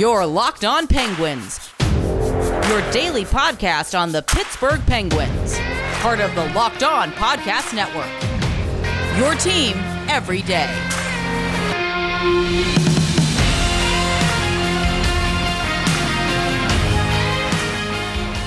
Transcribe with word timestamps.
Your 0.00 0.24
Locked 0.24 0.64
On 0.64 0.86
Penguins, 0.86 1.70
your 1.78 2.90
daily 2.90 3.26
podcast 3.26 3.94
on 3.94 4.12
the 4.12 4.22
Pittsburgh 4.22 4.80
Penguins, 4.86 5.58
part 6.00 6.20
of 6.20 6.34
the 6.34 6.46
Locked 6.54 6.82
On 6.82 7.10
Podcast 7.12 7.74
Network. 7.74 8.08
Your 9.18 9.34
team 9.34 9.74
every 10.08 10.40
day. 10.40 10.64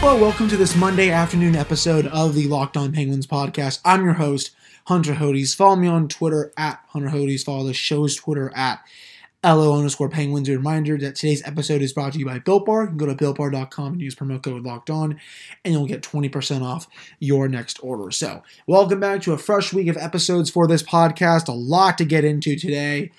Well, 0.02 0.20
welcome 0.20 0.50
to 0.50 0.58
this 0.58 0.76
Monday 0.76 1.12
afternoon 1.12 1.56
episode 1.56 2.08
of 2.08 2.34
the 2.34 2.48
Locked 2.48 2.78
On 2.78 2.92
Penguins 2.92 3.28
podcast. 3.28 3.80
I'm 3.86 4.04
your 4.04 4.14
host, 4.14 4.50
Hunter 4.88 5.14
Hodes. 5.14 5.56
Follow 5.56 5.76
me 5.76 5.88
on 5.88 6.08
Twitter 6.08 6.52
at 6.58 6.80
Hunter 6.88 7.10
Hodes. 7.10 7.44
Follow 7.44 7.68
the 7.68 7.74
show's 7.76 8.16
Twitter 8.16 8.52
at 8.56 8.84
LO 9.44 9.76
underscore 9.76 10.10
penguins. 10.10 10.48
A 10.48 10.54
reminder 10.54 10.98
that 10.98 11.16
today's 11.16 11.46
episode 11.46 11.82
is 11.82 11.92
brought 11.92 12.14
to 12.14 12.20
you 12.20 12.26
by 12.26 12.40
Built 12.40 12.66
Bar. 12.66 12.84
You 12.84 12.88
can 12.90 12.98
go 12.98 13.06
to 13.06 13.16
builtbar.com 13.16 13.94
and 13.94 14.02
use 14.02 14.16
promo 14.16 14.42
code 14.42 14.64
locked 14.64 14.90
on, 14.90 15.20
and 15.66 15.74
you'll 15.74 15.86
get 15.86 16.02
20% 16.02 16.62
off 16.62 16.88
your 17.20 17.48
next 17.48 17.80
order. 17.84 18.10
So, 18.12 18.42
welcome 18.68 19.00
back 19.00 19.22
to 19.24 19.34
a 19.34 19.38
fresh 19.38 19.74
week 19.74 19.88
of 19.88 19.98
episodes 19.98 20.50
for 20.50 20.66
this 20.66 20.82
podcast. 20.82 21.50
A 21.50 21.52
lot 21.54 21.98
to 21.98 22.06
get 22.06 22.24
into 22.24 22.56
today. 22.56 23.12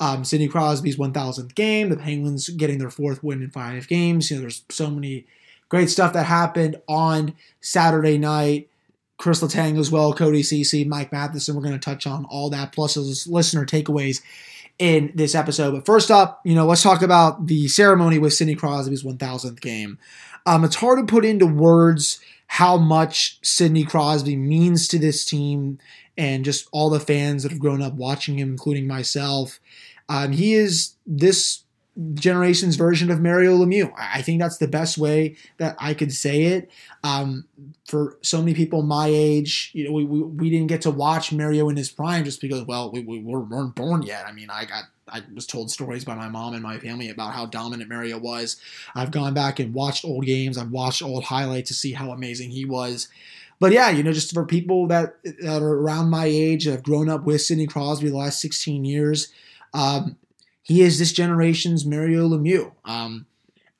Um, 0.00 0.24
Sidney 0.24 0.48
Crosby's 0.48 0.96
1000th 0.96 1.54
game, 1.54 1.88
the 1.88 1.96
Penguins 1.96 2.48
getting 2.50 2.78
their 2.78 2.90
fourth 2.90 3.22
win 3.22 3.42
in 3.42 3.50
five 3.50 3.88
games. 3.88 4.30
You 4.30 4.36
know, 4.36 4.42
there's 4.42 4.64
so 4.68 4.90
many 4.90 5.26
great 5.68 5.90
stuff 5.90 6.12
that 6.12 6.26
happened 6.26 6.80
on 6.88 7.34
Saturday 7.60 8.18
night. 8.18 8.68
Chris 9.16 9.40
Letang 9.42 9.78
as 9.78 9.90
well, 9.90 10.12
Cody 10.12 10.44
Ceci, 10.44 10.84
Mike 10.84 11.10
Matheson. 11.10 11.56
We're 11.56 11.62
going 11.62 11.72
to 11.72 11.78
touch 11.78 12.06
on 12.06 12.24
all 12.26 12.50
that, 12.50 12.72
plus 12.72 12.96
listener 13.26 13.66
takeaways 13.66 14.22
in 14.78 15.12
this 15.14 15.34
episode. 15.34 15.72
But 15.72 15.86
first 15.86 16.10
up, 16.10 16.40
you 16.44 16.54
know, 16.54 16.66
let's 16.66 16.82
talk 16.82 17.02
about 17.02 17.46
the 17.46 17.68
ceremony 17.68 18.18
with 18.18 18.34
Sidney 18.34 18.54
Crosby's 18.54 19.02
1000th 19.02 19.60
game. 19.60 19.98
Um, 20.46 20.64
it's 20.64 20.76
hard 20.76 20.98
to 20.98 21.12
put 21.12 21.24
into 21.24 21.46
words 21.46 22.20
how 22.46 22.78
much 22.78 23.38
Sidney 23.42 23.84
Crosby 23.84 24.36
means 24.36 24.88
to 24.88 24.98
this 24.98 25.24
team 25.24 25.78
and 26.16 26.44
just 26.44 26.68
all 26.72 26.90
the 26.90 27.00
fans 27.00 27.42
that 27.42 27.52
have 27.52 27.60
grown 27.60 27.82
up 27.82 27.94
watching 27.94 28.38
him, 28.38 28.50
including 28.50 28.86
myself. 28.86 29.60
Um, 30.08 30.32
he 30.32 30.54
is 30.54 30.94
this 31.06 31.64
generation's 32.14 32.76
version 32.76 33.10
of 33.10 33.20
Mario 33.20 33.56
Lemieux. 33.56 33.92
I 33.96 34.22
think 34.22 34.40
that's 34.40 34.58
the 34.58 34.68
best 34.68 34.98
way 34.98 35.36
that 35.56 35.76
I 35.78 35.94
could 35.94 36.12
say 36.12 36.44
it. 36.44 36.70
Um, 37.02 37.46
for 37.86 38.18
so 38.22 38.38
many 38.38 38.54
people 38.54 38.82
my 38.82 39.08
age, 39.08 39.70
you 39.72 39.84
know, 39.84 39.92
we, 39.92 40.04
we, 40.04 40.22
we, 40.22 40.50
didn't 40.50 40.68
get 40.68 40.82
to 40.82 40.90
watch 40.90 41.32
Mario 41.32 41.68
in 41.68 41.76
his 41.76 41.90
prime 41.90 42.24
just 42.24 42.40
because, 42.40 42.62
well, 42.64 42.92
we, 42.92 43.00
we 43.00 43.18
weren't 43.18 43.74
born 43.74 44.02
yet. 44.02 44.26
I 44.26 44.32
mean, 44.32 44.48
I 44.50 44.64
got 44.64 44.84
I 45.10 45.22
was 45.34 45.46
told 45.46 45.70
stories 45.70 46.04
by 46.04 46.14
my 46.14 46.28
mom 46.28 46.54
and 46.54 46.62
my 46.62 46.78
family 46.78 47.08
about 47.08 47.32
how 47.32 47.46
dominant 47.46 47.90
Mario 47.90 48.18
was. 48.18 48.60
I've 48.94 49.10
gone 49.10 49.34
back 49.34 49.58
and 49.58 49.74
watched 49.74 50.04
old 50.04 50.26
games. 50.26 50.58
I've 50.58 50.70
watched 50.70 51.02
old 51.02 51.24
highlights 51.24 51.68
to 51.68 51.74
see 51.74 51.92
how 51.92 52.10
amazing 52.10 52.50
he 52.50 52.64
was. 52.64 53.08
But 53.58 53.72
yeah, 53.72 53.90
you 53.90 54.02
know, 54.02 54.12
just 54.12 54.32
for 54.32 54.44
people 54.44 54.86
that, 54.88 55.16
that 55.24 55.62
are 55.62 55.74
around 55.74 56.10
my 56.10 56.26
age 56.26 56.64
that 56.64 56.72
have 56.72 56.82
grown 56.82 57.08
up 57.08 57.24
with 57.24 57.40
Sidney 57.42 57.66
Crosby 57.66 58.08
the 58.08 58.16
last 58.16 58.40
16 58.40 58.84
years, 58.84 59.32
um, 59.74 60.16
he 60.68 60.82
is 60.82 60.98
this 60.98 61.12
generation's 61.12 61.86
Mario 61.86 62.28
Lemieux. 62.28 62.72
Um, 62.84 63.24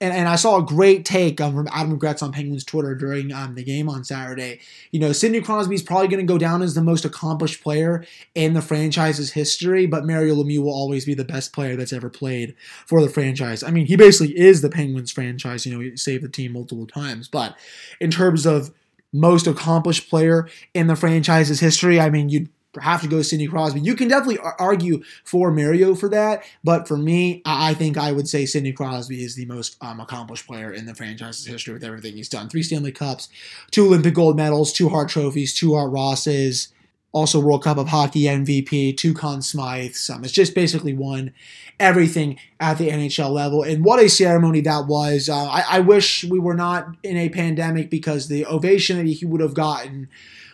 and, 0.01 0.15
and 0.15 0.27
I 0.27 0.37
saw 0.37 0.57
a 0.57 0.65
great 0.65 1.05
take 1.05 1.39
um, 1.39 1.55
from 1.55 1.69
Adam 1.71 1.99
Gretz 1.99 2.23
on 2.23 2.33
Penguins 2.33 2.65
Twitter 2.65 2.95
during 2.95 3.31
um, 3.31 3.57
the 3.57 3.63
game 3.63 3.91
on 3.91 4.05
Saturday. 4.05 4.61
You 4.91 5.01
know, 5.01 5.13
Sidney 5.13 5.43
Crosby 5.43 5.75
is 5.75 5.83
probably 5.83 6.09
going 6.09 6.27
to 6.27 6.33
go 6.33 6.39
down 6.39 6.63
as 6.63 6.75
the 6.75 6.81
most 6.81 7.05
accomplished 7.05 7.63
player 7.63 8.07
in 8.35 8.55
the 8.55 8.63
franchise's 8.63 9.33
history, 9.33 9.87
but 9.87 10.07
Mario 10.07 10.37
Lemieux 10.37 10.63
will 10.63 10.73
always 10.73 11.05
be 11.05 11.15
the 11.15 11.25
best 11.25 11.53
player 11.53 11.77
that's 11.77 11.93
ever 11.93 12.09
played 12.09 12.55
for 12.87 13.03
the 13.03 13.11
franchise. 13.11 13.63
I 13.63 13.71
mean, 13.71 13.85
he 13.85 13.97
basically 13.97 14.39
is 14.39 14.63
the 14.63 14.71
Penguins 14.71 15.11
franchise. 15.11 15.67
You 15.67 15.75
know, 15.75 15.81
he 15.81 15.95
saved 15.97 16.25
the 16.25 16.29
team 16.29 16.53
multiple 16.53 16.87
times, 16.87 17.29
but 17.29 17.55
in 18.01 18.11
terms 18.11 18.47
of 18.47 18.73
most 19.13 19.47
accomplished 19.47 20.09
player 20.09 20.49
in 20.73 20.87
the 20.87 20.97
franchise's 20.97 21.61
history, 21.61 22.01
I 22.01 22.09
mean, 22.09 22.31
you'd 22.31 22.49
have 22.81 23.03
to 23.03 23.09
go 23.09 23.23
Sidney 23.23 23.47
Crosby. 23.47 23.81
You 23.81 23.95
can 23.95 24.09
definitely 24.09 24.39
argue 24.59 25.03
for 25.25 25.51
Mario 25.51 25.95
for 25.95 26.09
that, 26.11 26.45
but 26.65 26.89
for 26.89 26.97
me, 26.97 27.43
I 27.45 27.75
think 27.75 27.97
I 27.97 28.13
would 28.13 28.29
say 28.29 28.47
Sidney 28.47 28.73
Crosby 28.73 29.23
is 29.23 29.35
the 29.35 29.47
most 29.47 29.77
um, 29.81 30.01
accomplished 30.01 30.47
player 30.47 30.73
in 30.73 30.87
the 30.87 30.95
franchise's 30.95 31.47
history 31.47 31.75
with 31.75 31.85
everything 31.85 32.15
he's 32.15 32.29
done. 32.29 32.49
Three 32.49 32.63
Stanley 32.63 32.93
Cups, 32.93 33.29
two 33.71 33.87
Olympic 33.87 34.15
gold 34.15 34.37
medals, 34.37 34.73
two 34.73 34.89
Hart 34.89 35.09
trophies, 35.09 35.55
two 35.55 35.75
Art 35.75 35.93
Rosses, 35.93 36.69
also 37.13 37.41
World 37.41 37.65
Cup 37.65 37.79
of 37.79 37.89
Hockey 37.89 38.25
MVP, 38.25 38.97
two 38.97 39.15
Conn 39.15 39.41
Smythes. 39.41 40.11
Um, 40.11 40.25
it's 40.25 40.33
just 40.33 40.55
basically 40.55 40.93
won 40.93 41.33
everything 41.81 42.39
at 42.61 42.79
the 42.79 42.89
NHL 42.89 43.31
level. 43.31 43.63
And 43.63 43.85
what 43.85 44.01
a 44.01 44.09
ceremony 44.09 44.61
that 44.63 44.87
was. 44.87 45.29
Uh, 45.29 45.45
I, 45.45 45.65
I 45.69 45.81
wish 45.81 46.25
we 46.25 46.39
were 46.39 46.55
not 46.55 46.89
in 47.03 47.17
a 47.17 47.29
pandemic 47.29 47.91
because 47.91 48.29
the 48.29 48.45
ovation 48.47 48.99
that 48.99 49.07
he 49.07 49.25
would 49.25 49.41
have 49.41 49.55
gotten 49.55 50.09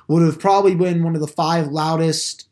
would 0.09 0.22
have 0.22 0.38
probably 0.38 0.75
been 0.75 1.03
one 1.03 1.15
of 1.15 1.20
the 1.20 1.26
five 1.26 1.69
loudest 1.69 2.48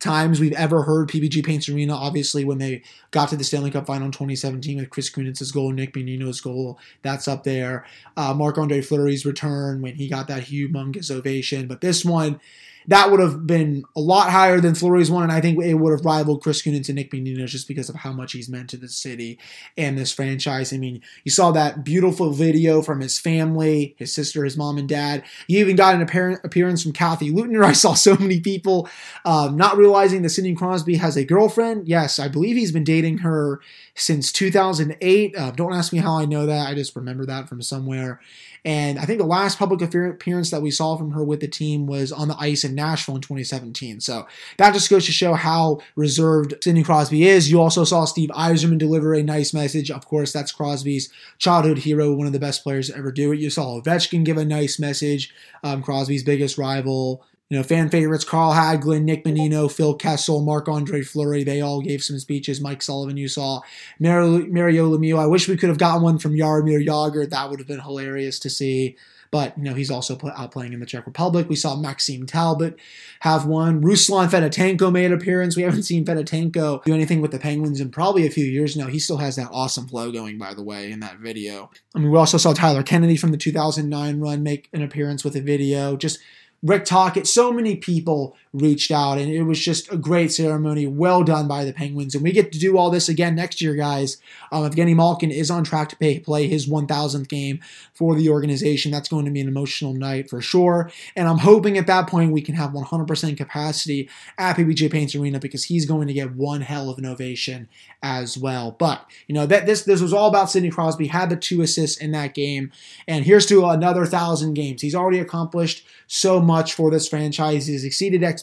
times 0.00 0.38
we've 0.38 0.52
ever 0.52 0.82
heard 0.82 1.08
PPG 1.08 1.44
Paints 1.44 1.68
Arena. 1.68 1.94
Obviously, 1.94 2.44
when 2.44 2.58
they 2.58 2.82
got 3.10 3.28
to 3.30 3.36
the 3.36 3.44
Stanley 3.44 3.70
Cup 3.70 3.86
final 3.86 4.06
in 4.06 4.12
2017 4.12 4.78
with 4.78 4.90
Chris 4.90 5.10
Kunitz's 5.10 5.50
goal, 5.50 5.72
Nick 5.72 5.92
Bonino's 5.92 6.40
goal, 6.40 6.78
that's 7.02 7.26
up 7.26 7.44
there. 7.44 7.84
Uh, 8.16 8.32
Marc 8.34 8.58
Andre 8.58 8.80
Fleury's 8.80 9.26
return 9.26 9.82
when 9.82 9.96
he 9.96 10.08
got 10.08 10.28
that 10.28 10.44
humongous 10.44 11.10
ovation. 11.10 11.66
But 11.66 11.80
this 11.80 12.04
one, 12.04 12.40
that 12.88 13.10
would 13.10 13.20
have 13.20 13.46
been 13.46 13.84
a 13.94 14.00
lot 14.00 14.30
higher 14.30 14.60
than 14.60 14.74
Fleury's 14.74 15.10
one, 15.10 15.22
and 15.22 15.30
I 15.30 15.42
think 15.42 15.62
it 15.62 15.74
would 15.74 15.92
have 15.92 16.06
rivaled 16.06 16.42
Chris 16.42 16.62
Kunitz 16.62 16.88
and 16.88 16.96
Nick 16.96 17.10
Bonino 17.10 17.46
just 17.46 17.68
because 17.68 17.90
of 17.90 17.96
how 17.96 18.12
much 18.12 18.32
he's 18.32 18.48
meant 18.48 18.70
to 18.70 18.78
the 18.78 18.88
city 18.88 19.38
and 19.76 19.98
this 19.98 20.10
franchise. 20.10 20.72
I 20.72 20.78
mean, 20.78 21.02
you 21.22 21.30
saw 21.30 21.50
that 21.50 21.84
beautiful 21.84 22.32
video 22.32 22.80
from 22.80 23.00
his 23.00 23.18
family, 23.18 23.94
his 23.98 24.12
sister, 24.12 24.42
his 24.42 24.56
mom, 24.56 24.78
and 24.78 24.88
dad. 24.88 25.22
You 25.48 25.58
even 25.58 25.76
got 25.76 25.94
an 25.94 26.00
appearance 26.00 26.82
from 26.82 26.92
Kathy 26.92 27.30
Leutner. 27.30 27.62
I 27.68 27.72
saw 27.72 27.92
so 27.92 28.16
many 28.16 28.40
people 28.40 28.88
um, 29.26 29.56
not 29.56 29.76
realizing 29.76 30.22
that 30.22 30.30
Sidney 30.30 30.54
Crosby 30.54 30.96
has 30.96 31.16
a 31.16 31.26
girlfriend. 31.26 31.86
Yes, 31.86 32.18
I 32.18 32.28
believe 32.28 32.56
he's 32.56 32.72
been 32.72 32.84
dating 32.84 33.18
her 33.18 33.60
since 33.94 34.32
2008. 34.32 35.36
Uh, 35.36 35.50
don't 35.50 35.74
ask 35.74 35.92
me 35.92 35.98
how 35.98 36.18
I 36.18 36.24
know 36.24 36.46
that. 36.46 36.68
I 36.68 36.74
just 36.74 36.96
remember 36.96 37.26
that 37.26 37.50
from 37.50 37.60
somewhere. 37.60 38.20
And 38.68 38.98
I 38.98 39.06
think 39.06 39.18
the 39.18 39.24
last 39.24 39.58
public 39.58 39.80
appearance 39.80 40.50
that 40.50 40.60
we 40.60 40.70
saw 40.70 40.94
from 40.98 41.12
her 41.12 41.24
with 41.24 41.40
the 41.40 41.48
team 41.48 41.86
was 41.86 42.12
on 42.12 42.28
the 42.28 42.36
ice 42.38 42.64
in 42.64 42.74
Nashville 42.74 43.14
in 43.14 43.22
2017. 43.22 44.02
So 44.02 44.26
that 44.58 44.74
just 44.74 44.90
goes 44.90 45.06
to 45.06 45.12
show 45.12 45.32
how 45.32 45.80
reserved 45.96 46.54
Sidney 46.62 46.82
Crosby 46.82 47.26
is. 47.26 47.50
You 47.50 47.62
also 47.62 47.84
saw 47.84 48.04
Steve 48.04 48.28
Yzerman 48.28 48.76
deliver 48.76 49.14
a 49.14 49.22
nice 49.22 49.54
message. 49.54 49.90
Of 49.90 50.06
course, 50.06 50.34
that's 50.34 50.52
Crosby's 50.52 51.10
childhood 51.38 51.78
hero, 51.78 52.12
one 52.12 52.26
of 52.26 52.34
the 52.34 52.38
best 52.38 52.62
players 52.62 52.90
to 52.90 52.96
ever 52.98 53.10
do 53.10 53.32
it. 53.32 53.40
You 53.40 53.48
saw 53.48 53.80
Ovechkin 53.80 54.22
give 54.22 54.36
a 54.36 54.44
nice 54.44 54.78
message, 54.78 55.32
um, 55.64 55.82
Crosby's 55.82 56.22
biggest 56.22 56.58
rival. 56.58 57.24
You 57.50 57.56
know, 57.56 57.62
fan 57.62 57.88
favorites 57.88 58.24
Carl 58.24 58.52
Hagelin, 58.52 59.04
Nick 59.04 59.24
Bonino, 59.24 59.72
Phil 59.72 59.94
Kessel, 59.94 60.42
Marc 60.42 60.68
Andre 60.68 61.00
Fleury, 61.00 61.44
they 61.44 61.62
all 61.62 61.80
gave 61.80 62.02
some 62.02 62.18
speeches. 62.18 62.60
Mike 62.60 62.82
Sullivan, 62.82 63.16
you 63.16 63.26
saw. 63.26 63.62
Mario, 63.98 64.46
Mario 64.46 64.90
Lemieux, 64.90 65.18
I 65.18 65.26
wish 65.26 65.48
we 65.48 65.56
could 65.56 65.70
have 65.70 65.78
gotten 65.78 66.02
one 66.02 66.18
from 66.18 66.34
Jaromir 66.34 66.86
Jagr. 66.86 67.28
That 67.28 67.48
would 67.48 67.58
have 67.58 67.68
been 67.68 67.80
hilarious 67.80 68.38
to 68.40 68.50
see. 68.50 68.96
But, 69.30 69.56
you 69.58 69.64
know, 69.64 69.74
he's 69.74 69.90
also 69.90 70.18
out 70.36 70.52
playing 70.52 70.72
in 70.72 70.80
the 70.80 70.86
Czech 70.86 71.06
Republic. 71.06 71.48
We 71.48 71.56
saw 71.56 71.76
Maxime 71.76 72.26
Talbot 72.26 72.78
have 73.20 73.46
one. 73.46 73.82
Ruslan 73.82 74.28
Fedotenko 74.28 74.90
made 74.90 75.06
an 75.06 75.12
appearance. 75.12 75.54
We 75.54 75.62
haven't 75.62 75.82
seen 75.82 76.04
Fedotenko 76.04 76.84
do 76.84 76.94
anything 76.94 77.20
with 77.20 77.30
the 77.30 77.38
Penguins 77.38 77.80
in 77.80 77.90
probably 77.90 78.26
a 78.26 78.30
few 78.30 78.44
years 78.44 78.76
now. 78.76 78.86
He 78.86 78.98
still 78.98 79.18
has 79.18 79.36
that 79.36 79.50
awesome 79.52 79.86
flow 79.86 80.10
going, 80.10 80.38
by 80.38 80.54
the 80.54 80.62
way, 80.62 80.90
in 80.90 81.00
that 81.00 81.18
video. 81.18 81.70
I 81.94 81.98
mean, 81.98 82.10
we 82.10 82.18
also 82.18 82.38
saw 82.38 82.54
Tyler 82.54 82.82
Kennedy 82.82 83.16
from 83.16 83.30
the 83.30 83.36
2009 83.36 84.20
run 84.20 84.42
make 84.42 84.70
an 84.72 84.82
appearance 84.82 85.24
with 85.24 85.36
a 85.36 85.42
video. 85.42 85.96
Just 85.96 86.20
Rick 86.62 86.84
Tocchet, 86.84 87.26
so 87.26 87.52
many 87.52 87.76
people 87.76 88.36
reached 88.52 88.90
out, 88.90 89.18
and 89.18 89.30
it 89.30 89.42
was 89.42 89.58
just 89.58 89.92
a 89.92 89.96
great 89.96 90.32
ceremony. 90.32 90.86
Well 90.86 91.22
done 91.22 91.46
by 91.48 91.64
the 91.64 91.72
Penguins. 91.72 92.14
And 92.14 92.24
we 92.24 92.32
get 92.32 92.52
to 92.52 92.58
do 92.58 92.78
all 92.78 92.90
this 92.90 93.08
again 93.08 93.34
next 93.34 93.60
year, 93.60 93.74
guys. 93.74 94.16
Um, 94.50 94.68
Evgeny 94.68 94.94
Malkin 94.94 95.30
is 95.30 95.50
on 95.50 95.64
track 95.64 95.88
to 95.90 95.96
pay, 95.96 96.18
play 96.18 96.48
his 96.48 96.68
1000th 96.68 97.28
game 97.28 97.60
for 97.92 98.14
the 98.14 98.30
organization. 98.30 98.90
That's 98.90 99.08
going 99.08 99.24
to 99.24 99.30
be 99.30 99.40
an 99.40 99.48
emotional 99.48 99.92
night 99.92 100.30
for 100.30 100.40
sure. 100.40 100.90
And 101.16 101.28
I'm 101.28 101.38
hoping 101.38 101.76
at 101.76 101.86
that 101.86 102.08
point 102.08 102.32
we 102.32 102.42
can 102.42 102.54
have 102.54 102.70
100% 102.70 103.36
capacity 103.36 104.08
at 104.38 104.56
PPG 104.56 104.90
Paints 104.90 105.14
Arena 105.14 105.38
because 105.38 105.64
he's 105.64 105.86
going 105.86 106.08
to 106.08 106.14
get 106.14 106.34
one 106.34 106.62
hell 106.62 106.90
of 106.90 106.98
an 106.98 107.06
ovation 107.06 107.68
as 108.02 108.38
well. 108.38 108.76
But, 108.78 109.04
you 109.26 109.34
know, 109.34 109.46
that 109.46 109.66
this, 109.66 109.82
this 109.82 110.00
was 110.00 110.12
all 110.12 110.28
about 110.28 110.50
Sidney 110.50 110.70
Crosby, 110.70 111.08
had 111.08 111.30
the 111.30 111.36
two 111.36 111.62
assists 111.62 111.98
in 111.98 112.12
that 112.12 112.34
game. 112.34 112.72
And 113.06 113.24
here's 113.24 113.46
to 113.46 113.66
another 113.66 114.02
1,000 114.02 114.54
games. 114.54 114.82
He's 114.82 114.94
already 114.94 115.18
accomplished 115.18 115.84
so 116.06 116.40
much 116.40 116.74
for 116.74 116.90
this 116.90 117.08
franchise. 117.08 117.66
He's 117.66 117.84
exceeded 117.84 118.24
expectations. 118.24 118.37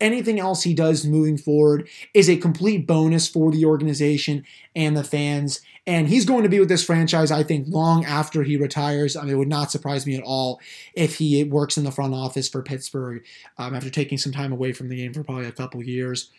Anything 0.00 0.38
else 0.40 0.62
he 0.62 0.74
does 0.74 1.04
moving 1.04 1.36
forward 1.36 1.88
is 2.12 2.28
a 2.28 2.36
complete 2.36 2.86
bonus 2.86 3.28
for 3.28 3.50
the 3.50 3.64
organization 3.64 4.44
and 4.74 4.96
the 4.96 5.04
fans. 5.04 5.60
And 5.86 6.08
he's 6.08 6.24
going 6.24 6.44
to 6.44 6.48
be 6.48 6.60
with 6.60 6.68
this 6.68 6.84
franchise, 6.84 7.30
I 7.30 7.42
think, 7.42 7.66
long 7.68 8.04
after 8.04 8.42
he 8.42 8.56
retires. 8.56 9.16
I 9.16 9.22
mean, 9.22 9.34
it 9.34 9.38
would 9.38 9.48
not 9.48 9.70
surprise 9.70 10.06
me 10.06 10.16
at 10.16 10.22
all 10.22 10.60
if 10.94 11.16
he 11.16 11.44
works 11.44 11.76
in 11.76 11.84
the 11.84 11.92
front 11.92 12.14
office 12.14 12.48
for 12.48 12.62
Pittsburgh 12.62 13.22
um, 13.58 13.74
after 13.74 13.90
taking 13.90 14.16
some 14.16 14.32
time 14.32 14.52
away 14.52 14.72
from 14.72 14.88
the 14.88 14.96
game 14.96 15.12
for 15.12 15.22
probably 15.22 15.46
a 15.46 15.52
couple 15.52 15.82
years. 15.82 16.30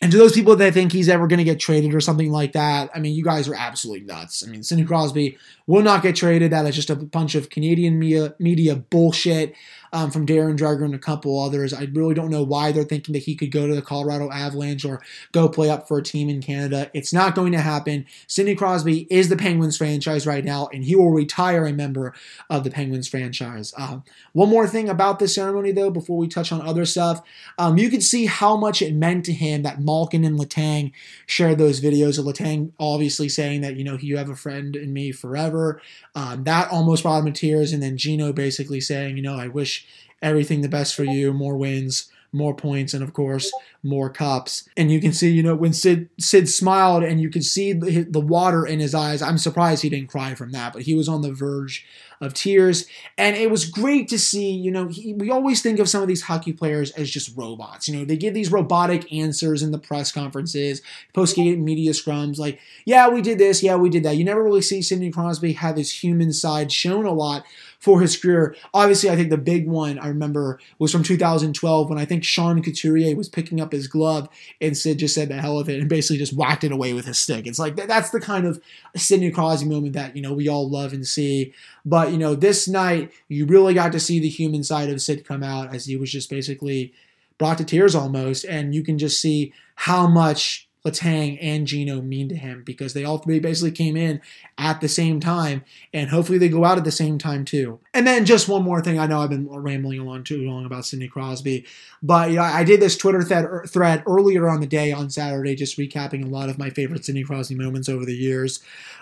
And 0.00 0.12
to 0.12 0.18
those 0.18 0.32
people 0.32 0.54
that 0.54 0.74
think 0.74 0.92
he's 0.92 1.08
ever 1.08 1.26
going 1.26 1.38
to 1.38 1.44
get 1.44 1.58
traded 1.58 1.92
or 1.92 2.00
something 2.00 2.30
like 2.30 2.52
that, 2.52 2.88
I 2.94 3.00
mean, 3.00 3.16
you 3.16 3.24
guys 3.24 3.48
are 3.48 3.54
absolutely 3.54 4.06
nuts. 4.06 4.46
I 4.46 4.50
mean, 4.50 4.62
Sidney 4.62 4.84
Crosby 4.84 5.36
will 5.66 5.82
not 5.82 6.02
get 6.02 6.14
traded. 6.14 6.52
That 6.52 6.66
is 6.66 6.76
just 6.76 6.90
a 6.90 6.94
bunch 6.94 7.34
of 7.34 7.50
Canadian 7.50 7.98
media, 7.98 8.34
media 8.38 8.76
bullshit 8.76 9.54
um, 9.92 10.10
from 10.10 10.26
Darren 10.26 10.56
Dreger 10.56 10.84
and 10.84 10.94
a 10.94 10.98
couple 10.98 11.40
others. 11.40 11.72
I 11.72 11.88
really 11.92 12.14
don't 12.14 12.30
know 12.30 12.42
why 12.42 12.72
they're 12.72 12.84
thinking 12.84 13.12
that 13.12 13.24
he 13.24 13.34
could 13.34 13.50
go 13.50 13.66
to 13.66 13.74
the 13.74 13.82
Colorado 13.82 14.30
Avalanche 14.30 14.84
or 14.84 15.02
go 15.32 15.48
play 15.48 15.70
up 15.70 15.88
for 15.88 15.98
a 15.98 16.02
team 16.02 16.28
in 16.28 16.40
Canada. 16.40 16.90
It's 16.94 17.12
not 17.12 17.34
going 17.34 17.52
to 17.52 17.60
happen. 17.60 18.06
Sidney 18.26 18.54
Crosby 18.54 19.06
is 19.10 19.28
the 19.28 19.36
Penguins 19.36 19.76
franchise 19.76 20.26
right 20.26 20.44
now, 20.44 20.68
and 20.72 20.84
he 20.84 20.96
will 20.96 21.10
retire 21.10 21.66
a 21.66 21.72
member 21.72 22.14
of 22.50 22.64
the 22.64 22.70
Penguins 22.70 23.08
franchise. 23.08 23.72
Um, 23.76 24.04
one 24.32 24.48
more 24.48 24.66
thing 24.66 24.88
about 24.88 25.18
this 25.18 25.34
ceremony, 25.34 25.72
though, 25.72 25.90
before 25.90 26.16
we 26.16 26.28
touch 26.28 26.52
on 26.52 26.60
other 26.60 26.84
stuff, 26.84 27.22
um, 27.58 27.78
you 27.78 27.90
could 27.90 28.02
see 28.02 28.26
how 28.26 28.56
much 28.56 28.82
it 28.82 28.94
meant 28.94 29.24
to 29.26 29.32
him 29.32 29.62
that 29.62 29.80
Malkin 29.80 30.24
and 30.24 30.38
Letang 30.38 30.92
shared 31.26 31.58
those 31.58 31.80
videos 31.80 32.18
of 32.18 32.24
Letang 32.24 32.72
obviously 32.78 33.28
saying 33.28 33.60
that, 33.62 33.76
you 33.76 33.84
know, 33.84 33.96
you 33.96 34.16
have 34.16 34.30
a 34.30 34.36
friend 34.36 34.76
in 34.76 34.92
me 34.92 35.12
forever. 35.12 35.80
Um, 36.14 36.44
that 36.44 36.70
almost 36.70 37.02
brought 37.02 37.20
him 37.20 37.32
to 37.32 37.40
tears. 37.40 37.72
And 37.72 37.82
then 37.82 37.96
Gino 37.96 38.32
basically 38.32 38.80
saying, 38.80 39.16
you 39.16 39.22
know, 39.22 39.36
I 39.36 39.48
wish 39.48 39.86
everything 40.22 40.60
the 40.60 40.68
best 40.68 40.94
for 40.94 41.04
you, 41.04 41.32
more 41.32 41.56
wins, 41.56 42.10
more 42.32 42.54
points, 42.54 42.92
and 42.92 43.02
of 43.02 43.12
course, 43.12 43.50
more 43.82 44.10
cups. 44.10 44.68
And 44.76 44.90
you 44.90 45.00
can 45.00 45.12
see, 45.12 45.30
you 45.30 45.42
know, 45.42 45.54
when 45.54 45.72
Sid 45.72 46.10
Sid 46.20 46.48
smiled 46.48 47.02
and 47.02 47.20
you 47.20 47.30
could 47.30 47.44
see 47.44 47.72
the, 47.72 48.20
water 48.20 48.66
in 48.66 48.80
his 48.80 48.94
eyes. 48.94 49.22
I'm 49.22 49.38
surprised 49.38 49.82
he 49.82 49.88
didn't 49.88 50.08
cry 50.08 50.34
from 50.34 50.52
that, 50.52 50.72
but 50.72 50.82
he 50.82 50.94
was 50.94 51.08
on 51.08 51.22
the 51.22 51.32
verge 51.32 51.86
of 52.20 52.34
tears. 52.34 52.86
And 53.16 53.36
it 53.36 53.50
was 53.50 53.64
great 53.64 54.08
to 54.08 54.18
see, 54.18 54.50
you 54.50 54.70
know, 54.70 54.88
he, 54.88 55.14
we 55.14 55.30
always 55.30 55.62
think 55.62 55.78
of 55.78 55.88
some 55.88 56.02
of 56.02 56.08
these 56.08 56.22
hockey 56.22 56.52
players 56.52 56.90
as 56.92 57.10
just 57.10 57.34
robots. 57.36 57.88
You 57.88 57.96
know, 57.96 58.04
they 58.04 58.16
give 58.16 58.34
these 58.34 58.52
robotic 58.52 59.10
answers 59.12 59.62
in 59.62 59.70
the 59.70 59.78
press 59.78 60.12
conferences, 60.12 60.82
post 61.14 61.36
game 61.36 61.64
media 61.64 61.92
scrums, 61.92 62.38
like, 62.38 62.60
yeah, 62.84 63.08
we 63.08 63.22
did 63.22 63.38
this, 63.38 63.62
yeah, 63.62 63.76
we 63.76 63.88
did 63.88 64.02
that. 64.02 64.16
You 64.16 64.24
never 64.24 64.42
really 64.42 64.62
see 64.62 64.82
Sidney 64.82 65.10
Crosby 65.10 65.52
have 65.54 65.76
his 65.76 66.02
human 66.02 66.32
side 66.32 66.72
shown 66.72 67.06
a 67.06 67.12
lot 67.12 67.44
for 67.78 68.00
his 68.00 68.16
career. 68.16 68.56
Obviously, 68.74 69.08
I 69.08 69.16
think 69.16 69.30
the 69.30 69.38
big 69.38 69.68
one 69.68 69.98
I 69.98 70.08
remember 70.08 70.58
was 70.78 70.90
from 70.90 71.02
2012 71.02 71.88
when 71.88 71.98
I 71.98 72.04
think 72.04 72.24
Sean 72.24 72.62
Couturier 72.62 73.14
was 73.16 73.28
picking 73.28 73.60
up 73.60 73.72
his 73.72 73.86
glove 73.86 74.28
and 74.60 74.76
Sid 74.76 74.98
just 74.98 75.14
said 75.14 75.28
the 75.28 75.40
hell 75.40 75.58
of 75.58 75.68
it 75.68 75.80
and 75.80 75.88
basically 75.88 76.18
just 76.18 76.36
whacked 76.36 76.64
it 76.64 76.72
away 76.72 76.92
with 76.92 77.06
his 77.06 77.18
stick. 77.18 77.46
It's 77.46 77.58
like 77.58 77.76
that's 77.76 78.10
the 78.10 78.20
kind 78.20 78.46
of 78.46 78.60
Sidney 78.96 79.30
Crosby 79.30 79.68
moment 79.68 79.92
that 79.94 80.16
you 80.16 80.22
know 80.22 80.32
we 80.32 80.48
all 80.48 80.68
love 80.68 80.92
and 80.92 81.06
see. 81.06 81.52
But 81.84 82.10
you 82.10 82.18
know, 82.18 82.34
this 82.34 82.68
night 82.68 83.12
you 83.28 83.46
really 83.46 83.74
got 83.74 83.92
to 83.92 84.00
see 84.00 84.18
the 84.18 84.28
human 84.28 84.64
side 84.64 84.90
of 84.90 85.00
Sid 85.00 85.24
come 85.24 85.42
out 85.42 85.74
as 85.74 85.86
he 85.86 85.96
was 85.96 86.10
just 86.10 86.30
basically 86.30 86.92
brought 87.38 87.58
to 87.58 87.64
tears 87.64 87.94
almost, 87.94 88.44
and 88.44 88.74
you 88.74 88.82
can 88.82 88.98
just 88.98 89.20
see 89.20 89.52
how 89.76 90.08
much 90.08 90.67
Letang 90.88 91.38
and 91.40 91.66
Gino 91.66 92.00
mean 92.00 92.28
to 92.28 92.36
him 92.36 92.62
because 92.64 92.94
they 92.94 93.04
all 93.04 93.18
three 93.18 93.40
basically 93.40 93.70
came 93.70 93.96
in 93.96 94.20
at 94.56 94.80
the 94.80 94.88
same 94.88 95.20
time, 95.20 95.64
and 95.92 96.10
hopefully 96.10 96.38
they 96.38 96.48
go 96.48 96.64
out 96.64 96.78
at 96.78 96.84
the 96.84 96.90
same 96.90 97.18
time 97.18 97.44
too. 97.44 97.78
And 97.94 98.06
then 98.06 98.24
just 98.24 98.48
one 98.48 98.62
more 98.62 98.80
thing, 98.80 98.98
I 98.98 99.06
know 99.06 99.20
I've 99.20 99.30
been 99.30 99.48
rambling 99.48 100.00
along 100.00 100.24
too 100.24 100.42
long 100.42 100.64
about 100.64 100.86
Sidney 100.86 101.08
Crosby, 101.08 101.66
but 102.02 102.30
you 102.30 102.36
know, 102.36 102.42
I 102.42 102.64
did 102.64 102.80
this 102.80 102.96
Twitter 102.96 103.22
thread, 103.22 103.46
thread 103.68 104.02
earlier 104.06 104.48
on 104.48 104.60
the 104.60 104.66
day 104.66 104.92
on 104.92 105.10
Saturday, 105.10 105.54
just 105.54 105.78
recapping 105.78 106.24
a 106.24 106.28
lot 106.28 106.48
of 106.48 106.58
my 106.58 106.70
favorite 106.70 107.04
Sidney 107.04 107.24
Crosby 107.24 107.54
moments 107.54 107.88
over 107.88 108.04
the 108.04 108.16
years. 108.16 108.60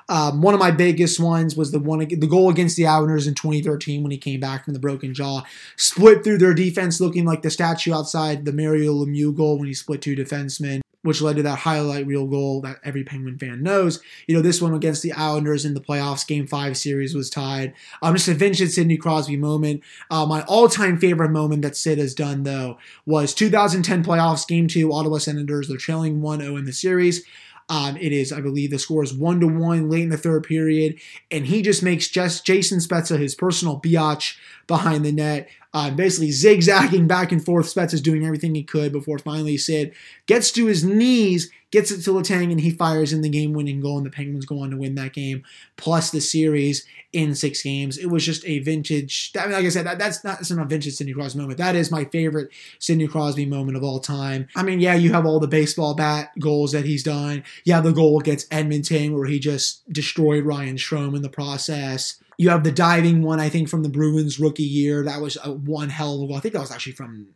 Um, 0.09 0.41
one 0.41 0.55
of 0.55 0.61
my 0.61 0.71
biggest 0.71 1.19
ones 1.19 1.57
was 1.57 1.73
the 1.73 1.81
one 1.81 1.99
the 1.99 2.29
goal 2.29 2.49
against 2.49 2.77
the 2.77 2.87
Islanders 2.87 3.27
in 3.27 3.35
2013 3.35 4.03
when 4.03 4.13
he 4.13 4.19
came 4.19 4.39
back 4.39 4.65
from 4.65 4.75
the 4.75 4.79
broken 4.79 5.13
jaw, 5.15 5.43
split 5.77 6.23
through 6.23 6.39
their 6.39 6.55
defense, 6.55 7.01
looking 7.01 7.25
like 7.25 7.43
the 7.43 7.51
statue 7.51 7.93
outside 7.93 8.45
the 8.45 8.53
Mario 8.53 8.93
Lemieux 8.93 9.35
goal 9.35 9.59
when 9.59 9.67
he 9.67 9.75
split 9.75 10.03
two 10.03 10.15
defensemen 10.15 10.81
which 11.07 11.23
led 11.23 11.37
to 11.37 11.43
that 11.43 11.61
highlight 11.61 12.07
reel 12.07 12.27
goal 12.27 12.61
that 12.61 12.81
every 12.85 13.05
Penguin 13.05 13.39
fan 13.39 13.63
knows. 13.63 14.01
You 14.27 14.35
know, 14.35 14.43
this 14.43 14.61
one 14.61 14.75
against 14.75 15.03
the 15.03 15.13
Islanders 15.13 15.65
in 15.65 15.75
the 15.75 15.81
playoffs, 15.81 16.27
Game 16.27 16.47
Five 16.47 16.77
series 16.77 17.15
was 17.15 17.31
tied. 17.31 17.75
Um, 18.03 18.15
just 18.15 18.29
a 18.29 18.35
vintage 18.35 18.71
Sidney 18.71 18.97
Crosby 18.97 19.37
moment. 19.37 19.83
Uh, 20.11 20.27
my 20.27 20.43
all-time 20.43 20.99
favorite 20.99 21.31
moment 21.31 21.63
that 21.63 21.77
Sid 21.77 21.99
has 21.99 22.15
done 22.15 22.43
though 22.43 22.79
was 23.07 23.35
2010 23.35 24.05
playoffs, 24.05 24.47
Game 24.47 24.69
Two, 24.69 24.93
Ottawa 24.93 25.19
Senators. 25.19 25.69
They're 25.69 25.77
trailing 25.77 26.21
1-0 26.21 26.59
in 26.59 26.65
the 26.65 26.73
series. 26.73 27.25
Um, 27.69 27.97
it 27.97 28.13
is, 28.13 28.33
I 28.33 28.41
believe, 28.41 28.71
the 28.71 28.79
score 28.79 29.03
is 29.03 29.13
one 29.13 29.41
to 29.41 29.49
one 29.49 29.91
late 29.91 30.05
in 30.05 30.11
the 30.11 30.17
third 30.17 30.45
period, 30.45 31.01
and 31.33 31.47
he 31.47 31.63
just 31.63 31.83
makes 31.83 32.07
just 32.07 32.47
Jason 32.47 32.79
Spezza 32.79 33.19
his 33.19 33.35
personal 33.35 33.81
biatch 33.81 34.37
behind 34.69 35.05
the 35.05 35.11
net, 35.11 35.49
uh, 35.77 35.91
basically 35.91 36.31
zigzagging 36.31 37.07
back 37.07 37.33
and 37.33 37.45
forth. 37.45 37.67
Spezza 37.67 37.93
is 37.93 38.01
doing 38.01 38.25
everything 38.25 38.55
he 38.55 38.63
could 38.63 38.93
before 38.93 39.19
finally 39.19 39.59
Sid 39.59 39.93
gets 40.25 40.51
to 40.53 40.65
his 40.65 40.83
knees, 40.83 41.51
gets 41.71 41.91
it 41.91 42.01
to 42.05 42.13
Letang, 42.13 42.51
and 42.51 42.63
he 42.63 42.71
fires 42.71 43.13
in 43.13 43.21
the 43.21 43.29
game-winning 43.29 43.83
goal, 43.83 43.99
and 43.99 44.07
the 44.07 44.11
Penguins 44.11 44.47
go 44.47 44.63
on 44.63 44.71
to 44.71 44.79
win 44.79 44.95
that 44.95 45.13
game, 45.13 45.45
plus 45.77 46.11
the 46.11 46.21
series 46.21 46.87
in 47.13 47.35
six 47.35 47.63
games. 47.63 47.99
It 47.99 48.07
was 48.07 48.25
just 48.25 48.43
a 48.47 48.61
vintage. 48.61 49.33
I 49.39 49.43
mean, 49.43 49.53
like 49.53 49.67
I 49.67 49.69
said, 49.69 49.85
that, 49.85 49.99
that's 49.99 50.25
not, 50.25 50.39
that's 50.39 50.51
not 50.51 50.65
a 50.65 50.69
vintage 50.69 50.95
Sidney 50.95 51.13
Crosby 51.13 51.41
moment. 51.41 51.59
That 51.59 51.77
is 51.77 51.91
my 51.91 52.07
favorite 52.07 52.49
Sidney 52.79 53.07
Crosby 53.07 53.45
moment 53.45 53.77
of 53.77 53.85
all 53.85 54.01
time. 54.01 54.49
I 54.57 54.63
mean, 54.63 54.81
yeah, 54.81 54.95
you 54.95 55.13
have 55.13 55.27
all 55.27 55.41
the 55.41 55.47
baseball 55.47 55.95
bat 55.95 56.31
goals 56.41 56.73
that 56.73 56.87
he's 56.87 57.03
done. 57.03 57.45
Yeah, 57.65 57.83
the 57.83 57.93
goal 57.93 58.19
against 58.19 58.51
Edmonton 58.51 59.13
where 59.13 59.27
he 59.27 59.39
just 59.39 59.87
destroyed 59.93 60.45
Ryan 60.45 60.77
Strome 60.77 61.15
in 61.15 61.21
the 61.21 61.29
process. 61.29 62.19
You 62.39 62.51
have 62.51 62.65
the 62.65 62.73
diving 62.73 63.23
one, 63.23 63.41
I 63.41 63.49
think, 63.49 63.69
from 63.69 63.83
the 63.83 63.89
Bruins 63.89 64.39
rookie 64.39 64.63
year. 64.63 65.03
That 65.03 65.21
was 65.21 65.39
a 65.43 65.53
one 65.53 65.89
hell 65.89 66.23
of 66.23 66.31
a. 66.31 66.35
I 66.35 66.41
think 66.41 66.55
that 66.55 66.61
was 66.61 66.73
actually 66.73 66.93
from 66.93 67.29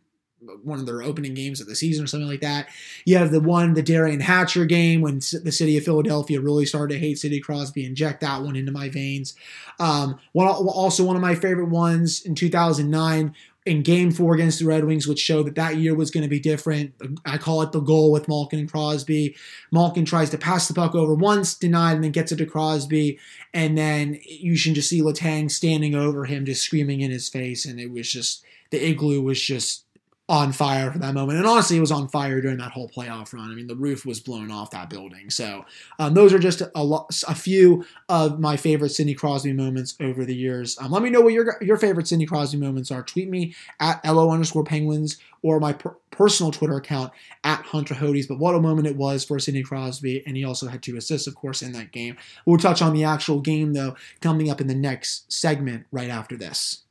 one 0.63 0.79
of 0.79 0.85
their 0.85 1.03
opening 1.03 1.33
games 1.33 1.61
of 1.61 1.67
the 1.67 1.75
season 1.75 2.03
or 2.03 2.07
something 2.07 2.27
like 2.27 2.41
that. 2.41 2.67
You 3.05 3.17
have 3.17 3.31
the 3.31 3.39
one, 3.39 3.73
the 3.73 3.83
Derian 3.83 4.21
Hatcher 4.21 4.65
game 4.65 5.01
when 5.01 5.15
the 5.15 5.51
city 5.51 5.77
of 5.77 5.83
Philadelphia 5.83 6.41
really 6.41 6.65
started 6.65 6.95
to 6.95 6.99
hate 6.99 7.19
City 7.19 7.39
Crosby. 7.39 7.85
Inject 7.85 8.21
that 8.21 8.41
one 8.41 8.55
into 8.55 8.71
my 8.71 8.89
veins. 8.89 9.35
Um, 9.79 10.19
one, 10.33 10.47
also 10.47 11.03
one 11.03 11.15
of 11.15 11.21
my 11.21 11.35
favorite 11.35 11.69
ones 11.69 12.21
in 12.25 12.33
2009 12.33 13.35
in 13.65 13.83
game 13.83 14.11
four 14.11 14.33
against 14.33 14.59
the 14.59 14.65
Red 14.65 14.85
Wings, 14.85 15.07
which 15.07 15.19
showed 15.19 15.45
that 15.45 15.55
that 15.55 15.77
year 15.77 15.93
was 15.93 16.09
going 16.09 16.23
to 16.23 16.29
be 16.29 16.39
different. 16.39 16.93
I 17.25 17.37
call 17.37 17.61
it 17.61 17.71
the 17.71 17.79
goal 17.79 18.11
with 18.11 18.27
Malkin 18.27 18.59
and 18.59 18.71
Crosby. 18.71 19.35
Malkin 19.71 20.03
tries 20.03 20.31
to 20.31 20.37
pass 20.37 20.67
the 20.67 20.73
puck 20.73 20.95
over 20.95 21.13
once, 21.13 21.53
denied, 21.53 21.95
and 21.95 22.03
then 22.03 22.11
gets 22.11 22.31
it 22.31 22.37
to 22.37 22.45
Crosby. 22.45 23.19
And 23.53 23.77
then 23.77 24.19
you 24.25 24.55
should 24.55 24.73
just 24.73 24.89
see 24.89 25.01
Letang 25.01 25.51
standing 25.51 25.93
over 25.93 26.25
him, 26.25 26.45
just 26.45 26.63
screaming 26.63 27.01
in 27.01 27.11
his 27.11 27.29
face. 27.29 27.65
And 27.65 27.79
it 27.79 27.91
was 27.91 28.11
just, 28.11 28.43
the 28.71 28.83
igloo 28.83 29.21
was 29.21 29.39
just 29.39 29.85
on 30.31 30.53
fire 30.53 30.89
for 30.89 30.97
that 30.97 31.13
moment. 31.13 31.37
And 31.37 31.45
honestly, 31.45 31.75
it 31.75 31.81
was 31.81 31.91
on 31.91 32.07
fire 32.07 32.39
during 32.39 32.55
that 32.59 32.71
whole 32.71 32.87
playoff 32.87 33.33
run. 33.33 33.51
I 33.51 33.53
mean, 33.53 33.67
the 33.67 33.75
roof 33.75 34.05
was 34.05 34.21
blown 34.21 34.49
off 34.49 34.71
that 34.71 34.89
building. 34.89 35.29
So 35.29 35.65
um, 35.99 36.13
those 36.13 36.33
are 36.33 36.39
just 36.39 36.61
a, 36.73 36.83
lo- 36.85 37.05
a 37.27 37.35
few 37.35 37.83
of 38.07 38.39
my 38.39 38.55
favorite 38.55 38.91
Sidney 38.91 39.13
Crosby 39.13 39.51
moments 39.51 39.93
over 39.99 40.23
the 40.23 40.33
years. 40.33 40.77
Um, 40.79 40.89
let 40.89 41.03
me 41.03 41.09
know 41.09 41.19
what 41.19 41.33
your 41.33 41.61
your 41.61 41.75
favorite 41.75 42.07
Sidney 42.07 42.25
Crosby 42.25 42.57
moments 42.57 42.91
are. 42.91 43.03
Tweet 43.03 43.29
me 43.29 43.53
at 43.81 44.05
lo 44.05 44.31
underscore 44.31 44.63
penguins 44.63 45.17
or 45.41 45.59
my 45.59 45.73
per- 45.73 45.97
personal 46.11 46.53
Twitter 46.53 46.77
account 46.77 47.11
at 47.43 47.65
Hunter 47.65 47.95
Hodes. 47.95 48.25
But 48.25 48.39
what 48.39 48.55
a 48.55 48.61
moment 48.61 48.87
it 48.87 48.95
was 48.95 49.25
for 49.25 49.37
Sidney 49.37 49.63
Crosby, 49.63 50.23
and 50.25 50.37
he 50.37 50.45
also 50.45 50.69
had 50.69 50.81
two 50.81 50.95
assists, 50.95 51.27
of 51.27 51.35
course, 51.35 51.61
in 51.61 51.73
that 51.73 51.91
game. 51.91 52.15
We'll 52.45 52.57
touch 52.57 52.81
on 52.81 52.93
the 52.93 53.03
actual 53.03 53.41
game 53.41 53.73
though 53.73 53.97
coming 54.21 54.49
up 54.49 54.61
in 54.61 54.67
the 54.67 54.75
next 54.75 55.29
segment 55.29 55.87
right 55.91 56.09
after 56.09 56.37
this. 56.37 56.83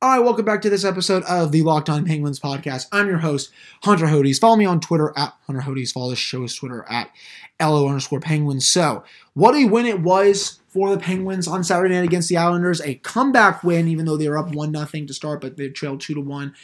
All 0.00 0.10
right, 0.10 0.24
welcome 0.24 0.44
back 0.44 0.62
to 0.62 0.70
this 0.70 0.84
episode 0.84 1.24
of 1.24 1.50
the 1.50 1.62
Locked 1.62 1.90
On 1.90 2.04
Penguins 2.04 2.38
podcast. 2.38 2.86
I'm 2.92 3.08
your 3.08 3.18
host, 3.18 3.50
Hunter 3.82 4.06
Hodes. 4.06 4.38
Follow 4.38 4.54
me 4.54 4.64
on 4.64 4.78
Twitter 4.78 5.12
at 5.16 5.34
Hunter 5.48 5.62
Hodes. 5.62 5.90
Follow 5.90 6.10
the 6.10 6.14
show's 6.14 6.54
Twitter 6.54 6.86
at 6.88 7.10
LO 7.60 7.88
underscore 7.88 8.20
Penguins. 8.20 8.68
So, 8.68 9.02
what 9.34 9.56
a 9.56 9.64
win 9.64 9.86
it 9.86 10.00
was 10.00 10.60
for 10.68 10.90
the 10.90 10.98
Penguins 10.98 11.48
on 11.48 11.64
Saturday 11.64 11.96
night 11.96 12.04
against 12.04 12.28
the 12.28 12.36
Islanders. 12.36 12.80
A 12.82 12.94
comeback 12.94 13.64
win, 13.64 13.88
even 13.88 14.06
though 14.06 14.16
they 14.16 14.28
were 14.28 14.38
up 14.38 14.54
1 14.54 14.72
0 14.72 15.06
to 15.06 15.12
start, 15.12 15.40
but 15.40 15.56
they 15.56 15.68
trailed 15.68 16.00
2 16.00 16.14
to 16.14 16.20
1 16.20 16.54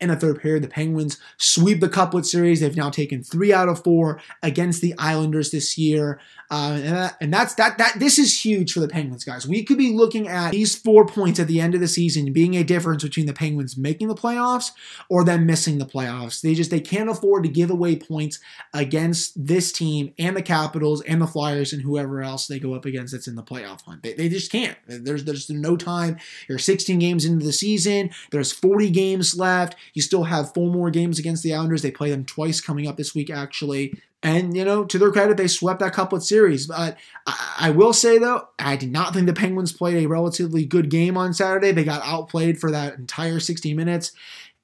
in 0.00 0.08
the 0.10 0.16
third 0.16 0.40
period. 0.40 0.62
The 0.62 0.68
Penguins 0.68 1.18
sweep 1.36 1.80
the 1.80 1.88
Couplet 1.88 2.26
series. 2.26 2.60
They've 2.60 2.76
now 2.76 2.90
taken 2.90 3.24
three 3.24 3.52
out 3.52 3.68
of 3.68 3.82
four 3.82 4.20
against 4.40 4.82
the 4.82 4.94
Islanders 4.98 5.50
this 5.50 5.76
year, 5.76 6.20
uh, 6.54 6.72
and, 6.74 6.96
that, 6.96 7.16
and, 7.20 7.32
that's 7.32 7.54
that. 7.54 7.78
That 7.78 7.98
this 7.98 8.16
is 8.16 8.44
huge 8.44 8.72
for 8.72 8.80
the 8.80 8.86
Penguins, 8.86 9.24
guys. 9.24 9.46
We 9.46 9.64
could 9.64 9.76
be 9.76 9.92
looking 9.92 10.28
at 10.28 10.52
these 10.52 10.76
four 10.76 11.04
points 11.04 11.40
at 11.40 11.48
the 11.48 11.60
end 11.60 11.74
of 11.74 11.80
the 11.80 11.88
season 11.88 12.32
being 12.32 12.54
a 12.54 12.62
difference 12.62 13.02
between 13.02 13.26
the 13.26 13.32
Penguins 13.32 13.76
making 13.76 14.06
the 14.06 14.14
playoffs 14.14 14.70
or 15.10 15.24
them 15.24 15.46
missing 15.46 15.78
the 15.78 15.84
playoffs. 15.84 16.40
They 16.40 16.54
just 16.54 16.70
they 16.70 16.80
can't 16.80 17.10
afford 17.10 17.42
to 17.42 17.48
give 17.48 17.70
away 17.70 17.96
points 17.96 18.38
against 18.72 19.46
this 19.46 19.72
team 19.72 20.14
and 20.16 20.36
the 20.36 20.42
Capitals 20.42 21.02
and 21.02 21.20
the 21.20 21.26
Flyers 21.26 21.72
and 21.72 21.82
whoever 21.82 22.22
else 22.22 22.46
they 22.46 22.60
go 22.60 22.74
up 22.74 22.84
against 22.84 23.12
that's 23.12 23.26
in 23.26 23.34
the 23.34 23.42
playoff 23.42 23.82
hunt. 23.82 24.04
They, 24.04 24.14
they 24.14 24.28
just 24.28 24.52
can't. 24.52 24.78
There's 24.86 25.24
there's 25.24 25.50
no 25.50 25.76
time. 25.76 26.18
You're 26.48 26.58
16 26.58 27.00
games 27.00 27.24
into 27.24 27.44
the 27.44 27.52
season. 27.52 28.10
There's 28.30 28.52
40 28.52 28.90
games 28.90 29.36
left. 29.36 29.74
You 29.94 30.02
still 30.02 30.24
have 30.24 30.54
four 30.54 30.70
more 30.70 30.90
games 30.90 31.18
against 31.18 31.42
the 31.42 31.52
Islanders. 31.52 31.82
They 31.82 31.90
play 31.90 32.10
them 32.10 32.24
twice 32.24 32.60
coming 32.60 32.86
up 32.86 32.96
this 32.96 33.12
week, 33.12 33.28
actually. 33.28 33.94
And, 34.24 34.56
you 34.56 34.64
know, 34.64 34.84
to 34.86 34.98
their 34.98 35.12
credit, 35.12 35.36
they 35.36 35.46
swept 35.46 35.80
that 35.80 35.92
couplet 35.92 36.22
series. 36.22 36.66
But 36.66 36.96
I, 37.26 37.70
will 37.70 37.92
say, 37.92 38.16
though, 38.16 38.48
I 38.58 38.74
did 38.74 38.90
not 38.90 39.12
think 39.12 39.26
the 39.26 39.34
Penguins 39.34 39.70
played 39.70 40.02
a 40.02 40.08
relatively 40.08 40.64
good 40.64 40.88
game 40.88 41.18
on 41.18 41.34
Saturday. 41.34 41.72
They 41.72 41.84
got 41.84 42.00
outplayed 42.02 42.58
for 42.58 42.70
that 42.70 42.94
entire 42.94 43.38
60 43.38 43.74
minutes. 43.74 44.12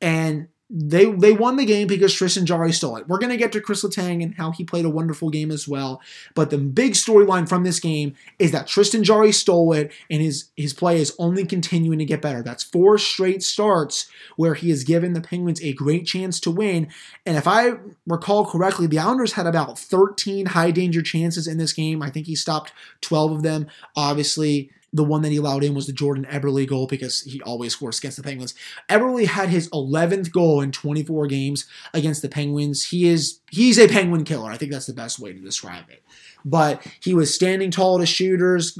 And 0.00 0.48
they 0.72 1.10
they 1.10 1.32
won 1.32 1.56
the 1.56 1.64
game 1.64 1.88
because 1.88 2.14
Tristan 2.14 2.46
Jarry 2.46 2.72
stole 2.72 2.96
it. 2.96 3.08
We're 3.08 3.18
gonna 3.18 3.36
get 3.36 3.50
to 3.52 3.60
Chris 3.60 3.82
Letang 3.82 4.22
and 4.22 4.36
how 4.36 4.52
he 4.52 4.62
played 4.62 4.84
a 4.84 4.90
wonderful 4.90 5.28
game 5.28 5.50
as 5.50 5.66
well. 5.66 6.00
But 6.34 6.50
the 6.50 6.58
big 6.58 6.92
storyline 6.92 7.48
from 7.48 7.64
this 7.64 7.80
game 7.80 8.14
is 8.38 8.52
that 8.52 8.68
Tristan 8.68 9.02
Jarry 9.02 9.32
stole 9.32 9.72
it, 9.72 9.92
and 10.08 10.22
his 10.22 10.50
his 10.56 10.72
play 10.72 11.00
is 11.00 11.14
only 11.18 11.44
continuing 11.44 11.98
to 11.98 12.04
get 12.04 12.22
better. 12.22 12.40
That's 12.42 12.62
four 12.62 12.98
straight 12.98 13.42
starts 13.42 14.08
where 14.36 14.54
he 14.54 14.70
has 14.70 14.84
given 14.84 15.12
the 15.12 15.20
Penguins 15.20 15.60
a 15.60 15.72
great 15.72 16.06
chance 16.06 16.38
to 16.40 16.52
win. 16.52 16.88
And 17.26 17.36
if 17.36 17.48
I 17.48 17.72
recall 18.06 18.46
correctly, 18.46 18.86
the 18.86 19.00
Islanders 19.00 19.32
had 19.32 19.46
about 19.46 19.76
13 19.76 20.46
high 20.46 20.70
danger 20.70 21.02
chances 21.02 21.48
in 21.48 21.58
this 21.58 21.72
game. 21.72 22.00
I 22.00 22.10
think 22.10 22.26
he 22.26 22.36
stopped 22.36 22.72
12 23.00 23.32
of 23.32 23.42
them. 23.42 23.66
Obviously, 23.96 24.70
the 24.92 25.04
one 25.04 25.22
that 25.22 25.30
he 25.30 25.36
allowed 25.36 25.62
in 25.62 25.74
was 25.74 25.86
the 25.86 25.92
Jordan 25.92 26.26
Eberle 26.26 26.66
goal 26.66 26.86
because 26.86 27.22
he 27.22 27.40
always 27.42 27.72
scores 27.72 27.98
against 27.98 28.16
the 28.16 28.22
Penguins. 28.22 28.54
Eberle 28.88 29.26
had 29.26 29.48
his 29.48 29.68
11th 29.70 30.32
goal 30.32 30.60
in 30.60 30.72
24 30.72 31.26
games 31.28 31.66
against 31.94 32.22
the 32.22 32.28
Penguins. 32.28 32.86
He 32.86 33.06
is 33.06 33.40
he's 33.50 33.78
a 33.78 33.88
Penguin 33.88 34.24
killer. 34.24 34.50
I 34.50 34.56
think 34.56 34.72
that's 34.72 34.86
the 34.86 34.92
best 34.92 35.18
way 35.18 35.32
to 35.32 35.38
describe 35.38 35.88
it. 35.88 36.02
But 36.44 36.84
he 37.00 37.14
was 37.14 37.34
standing 37.34 37.70
tall 37.70 37.98
to 37.98 38.06
shooters. 38.06 38.78